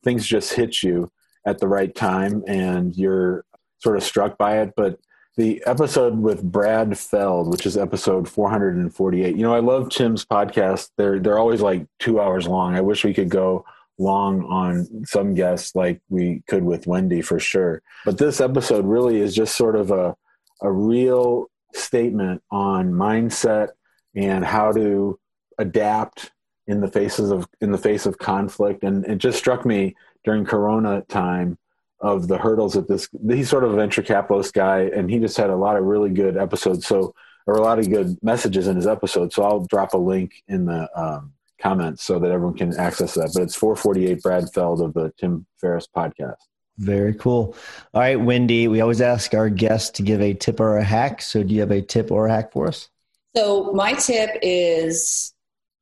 things 0.05 0.27
just 0.27 0.53
hit 0.53 0.83
you 0.83 1.11
at 1.47 1.61
the 1.61 1.69
right 1.69 1.95
time, 1.95 2.45
and 2.47 2.95
you're 2.95 3.47
sort 3.79 3.97
of 3.97 4.03
struck 4.03 4.37
by 4.37 4.59
it. 4.59 4.75
But 4.77 5.01
the 5.37 5.63
episode 5.67 6.19
with 6.19 6.43
Brad 6.43 6.99
Feld, 6.99 7.49
which 7.51 7.67
is 7.67 7.77
episode 7.77 8.29
448. 8.29 9.37
You 9.37 9.43
know, 9.43 9.55
I 9.55 9.61
love 9.61 9.89
Tim's 9.89 10.25
podcast. 10.25 10.91
They're 10.97 11.19
they're 11.19 11.39
always 11.39 11.61
like 11.61 11.87
two 11.99 12.21
hours 12.21 12.47
long. 12.47 12.75
I 12.75 12.81
wish 12.81 13.05
we 13.05 13.15
could 13.15 13.31
go 13.31 13.65
long 13.99 14.45
on 14.45 15.05
some 15.07 15.35
guests 15.35 15.75
like 15.75 16.01
we 16.09 16.43
could 16.49 16.65
with 16.65 16.87
Wendy 16.87 17.21
for 17.21 17.39
sure. 17.39 17.83
But 18.05 18.19
this 18.19 18.41
episode 18.41 18.87
really 18.87 19.21
is 19.21 19.35
just 19.35 19.57
sort 19.57 19.77
of 19.77 19.91
a 19.91 20.17
a 20.63 20.71
real 20.71 21.47
statement 21.75 22.43
on 22.51 22.93
mindset 22.93 23.69
and 24.15 24.45
how 24.45 24.73
to 24.73 25.19
adapt 25.59 26.33
in 26.67 26.81
the 26.81 26.89
faces 26.89 27.31
of 27.31 27.49
in 27.61 27.73
the 27.73 27.79
face 27.79 28.07
of 28.07 28.19
conflict 28.19 28.83
and 28.83 29.05
it 29.07 29.19
just 29.19 29.39
struck 29.39 29.65
me 29.65 29.95
during 30.25 30.45
corona 30.45 31.03
time 31.09 31.59
of 32.01 32.29
the 32.29 32.39
hurdles 32.39 32.75
that 32.75 32.89
this 32.89 33.09
he's 33.29 33.49
sort 33.49 33.65
of 33.65 33.73
a 33.73 33.77
venture 33.77 34.03
capitalist 34.03 34.55
guy 34.55 34.91
and 34.95 35.11
he 35.11 35.19
just 35.19 35.37
had 35.37 35.51
a 35.51 35.57
lot 35.57 35.77
of 35.77 35.85
really 35.85 36.11
good 36.11 36.37
episodes 36.37 36.87
so 36.87 37.15
or 37.47 37.57
a 37.57 37.63
lot 37.63 37.79
of 37.79 37.91
good 37.91 38.17
messages 38.23 38.67
in 38.67 38.77
his 38.77 38.87
episode 38.87 39.33
so 39.33 39.43
i'll 39.43 39.67
drop 39.67 39.93
a 39.93 39.99
link 39.99 40.43
in 40.49 40.65
the 40.65 40.89
um, 40.99 41.33
comments 41.61 42.03
so 42.03 42.19
that 42.19 42.31
everyone 42.31 42.57
can 42.57 42.77
access 42.77 43.15
that. 43.15 43.31
But 43.35 43.45
it's 43.45 43.55
448 43.55 44.23
Brad 44.23 44.53
Feld 44.53 44.81
of 44.81 44.95
the 44.95 45.13
Tim 45.19 45.47
Ferriss 45.61 45.87
podcast. 45.87 46.37
Very 46.79 47.15
cool. 47.15 47.55
All 47.93 48.01
right, 48.01 48.19
Wendy, 48.19 48.67
we 48.67 48.81
always 48.81 49.03
ask 49.03 49.35
our 49.35 49.51
guests 49.51 49.91
to 49.91 50.03
give 50.03 50.21
a 50.23 50.33
tip 50.33 50.61
or 50.61 50.79
a 50.79 50.85
hack. 50.85 51.21
So 51.21 51.43
do 51.43 51.55
you 51.55 51.61
have 51.61 51.71
a 51.71 51.83
tip 51.83 52.11
or 52.11 52.27
a 52.27 52.31
hack 52.31 52.53
for 52.53 52.67
us? 52.67 52.89
So 53.37 53.73
my 53.73 53.93
tip 53.93 54.31
is 54.43 55.35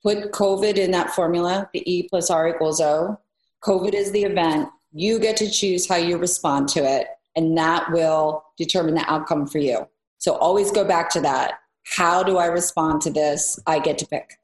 put 0.03 0.33
COVID 0.33 0.77
in 0.77 0.91
that 0.91 1.11
formula, 1.11 1.71
the 1.73 1.89
E 1.91 2.09
plus 2.09 2.31
R 2.31 2.49
equals 2.49 2.81
O. 2.81 3.19
COVID 3.63 3.95
is 3.95 4.11
the 4.11 4.25
event. 4.25 4.69
You 4.93 5.19
get 5.19 5.37
to 5.39 5.51
choose 5.51 5.89
how 5.89 5.97
you 5.97 6.17
respond 6.17 6.69
to 6.71 6.81
it, 6.81 7.09
and 7.37 7.57
that 7.59 7.91
will 7.93 8.45
determine 8.57 8.95
the 8.95 9.11
outcome 9.11 9.47
for 9.47 9.59
you. 9.59 9.87
So 10.19 10.35
always 10.37 10.71
go 10.71 10.85
back 10.85 11.11
to 11.11 11.21
that. 11.21 11.61
How 11.85 12.23
do 12.23 12.37
I 12.37 12.47
respond 12.47 13.03
to 13.03 13.11
this? 13.11 13.59
I 13.67 13.79
get 13.79 13.99
to 13.99 14.07
pick. 14.07 14.39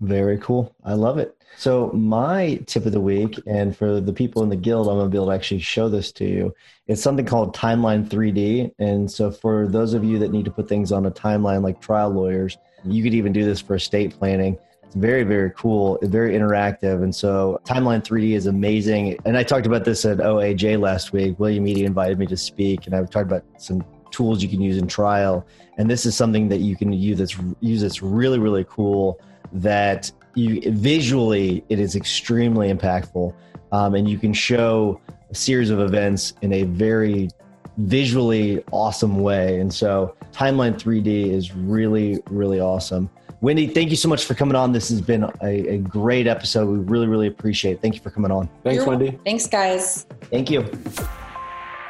Very 0.00 0.36
cool. 0.38 0.74
I 0.84 0.94
love 0.94 1.18
it. 1.18 1.36
So, 1.56 1.92
my 1.92 2.56
tip 2.66 2.86
of 2.86 2.92
the 2.92 3.00
week, 3.00 3.38
and 3.46 3.76
for 3.76 4.00
the 4.00 4.12
people 4.12 4.42
in 4.42 4.48
the 4.48 4.56
guild, 4.56 4.88
I'm 4.88 4.96
going 4.96 5.06
to 5.06 5.10
be 5.10 5.16
able 5.16 5.26
to 5.26 5.32
actually 5.32 5.60
show 5.60 5.88
this 5.88 6.10
to 6.12 6.24
you. 6.24 6.54
It's 6.88 7.00
something 7.00 7.24
called 7.24 7.54
Timeline 7.54 8.08
3D. 8.08 8.72
And 8.80 9.08
so, 9.08 9.30
for 9.30 9.68
those 9.68 9.94
of 9.94 10.02
you 10.02 10.18
that 10.18 10.32
need 10.32 10.44
to 10.46 10.50
put 10.50 10.68
things 10.68 10.90
on 10.90 11.06
a 11.06 11.10
timeline 11.10 11.62
like 11.62 11.80
trial 11.80 12.10
lawyers, 12.10 12.58
you 12.84 13.02
could 13.04 13.14
even 13.14 13.32
do 13.32 13.44
this 13.44 13.60
for 13.60 13.76
estate 13.76 14.18
planning. 14.18 14.58
It's 14.92 15.00
very, 15.00 15.22
very 15.22 15.50
cool, 15.56 15.98
very 16.02 16.34
interactive. 16.34 17.02
And 17.02 17.14
so, 17.14 17.62
Timeline 17.64 18.04
3D 18.04 18.32
is 18.32 18.44
amazing. 18.44 19.16
And 19.24 19.38
I 19.38 19.42
talked 19.42 19.64
about 19.64 19.86
this 19.86 20.04
at 20.04 20.18
OAJ 20.18 20.78
last 20.78 21.14
week. 21.14 21.40
William 21.40 21.64
Eadie 21.64 21.84
invited 21.84 22.18
me 22.18 22.26
to 22.26 22.36
speak, 22.36 22.84
and 22.84 22.94
I've 22.94 23.08
talked 23.08 23.24
about 23.24 23.42
some 23.56 23.82
tools 24.10 24.42
you 24.42 24.50
can 24.50 24.60
use 24.60 24.76
in 24.76 24.86
trial. 24.86 25.46
And 25.78 25.88
this 25.90 26.04
is 26.04 26.14
something 26.14 26.46
that 26.50 26.58
you 26.58 26.76
can 26.76 26.92
use 26.92 27.16
that's, 27.16 27.34
use 27.60 27.80
that's 27.80 28.02
really, 28.02 28.38
really 28.38 28.66
cool 28.68 29.18
that 29.54 30.12
you 30.34 30.60
visually 30.72 31.64
it 31.70 31.78
is 31.78 31.96
extremely 31.96 32.70
impactful 32.70 33.34
um, 33.72 33.94
and 33.94 34.08
you 34.08 34.18
can 34.18 34.34
show 34.34 35.00
a 35.30 35.34
series 35.34 35.70
of 35.70 35.80
events 35.80 36.34
in 36.42 36.52
a 36.52 36.64
very 36.64 37.28
visually 37.76 38.62
awesome 38.72 39.20
way 39.20 39.60
and 39.60 39.72
so 39.72 40.16
timeline 40.32 40.72
3d 40.72 41.30
is 41.30 41.54
really 41.54 42.22
really 42.30 42.60
awesome 42.60 43.10
wendy 43.42 43.66
thank 43.66 43.90
you 43.90 43.96
so 43.96 44.08
much 44.08 44.24
for 44.24 44.34
coming 44.34 44.54
on. 44.56 44.72
This 44.72 44.88
has 44.88 45.00
been 45.02 45.24
a, 45.42 45.52
a 45.74 45.78
great 45.78 46.26
episode. 46.26 46.66
We 46.68 46.78
really 46.78 47.06
really 47.06 47.26
appreciate 47.26 47.72
it. 47.72 47.82
Thank 47.82 47.94
you 47.96 48.00
for 48.00 48.08
coming 48.10 48.30
on. 48.30 48.48
Thanks 48.64 48.76
You're 48.78 48.86
wendy. 48.86 49.18
thanks 49.24 49.46
guys. 49.46 50.06
Thank 50.30 50.50
you. 50.50 50.62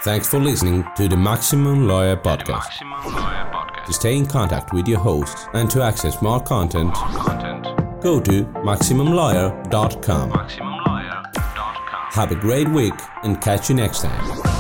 Thanks 0.03 0.27
for 0.29 0.41
listening 0.41 0.85
to 0.97 1.07
the 1.07 1.17
maximum 1.17 1.87
lawyer 1.87 2.17
podcast, 2.17 2.83
maximum 2.83 3.15
lawyer 3.15 3.51
podcast. 3.55 3.87
to 3.87 3.93
stay 3.93 4.17
in 4.17 4.27
contact 4.27 4.73
with 4.73 4.89
your 4.89 4.99
hosts 4.99 5.47
and 5.55 5.71
to 5.71 5.81
access 5.83 6.21
more 6.21 6.41
content, 6.41 6.87
more 6.89 7.25
content. 7.25 8.03
go 8.03 8.19
to 8.21 8.43
MaximumLawyer.com. 8.67 10.33
MaximumLawyer.com. 10.33 12.11
Have 12.13 12.33
a 12.33 12.35
great 12.35 12.69
week 12.69 12.95
and 13.23 13.41
catch 13.41 13.69
you 13.71 13.77
next 13.77 14.03
time. 14.03 14.52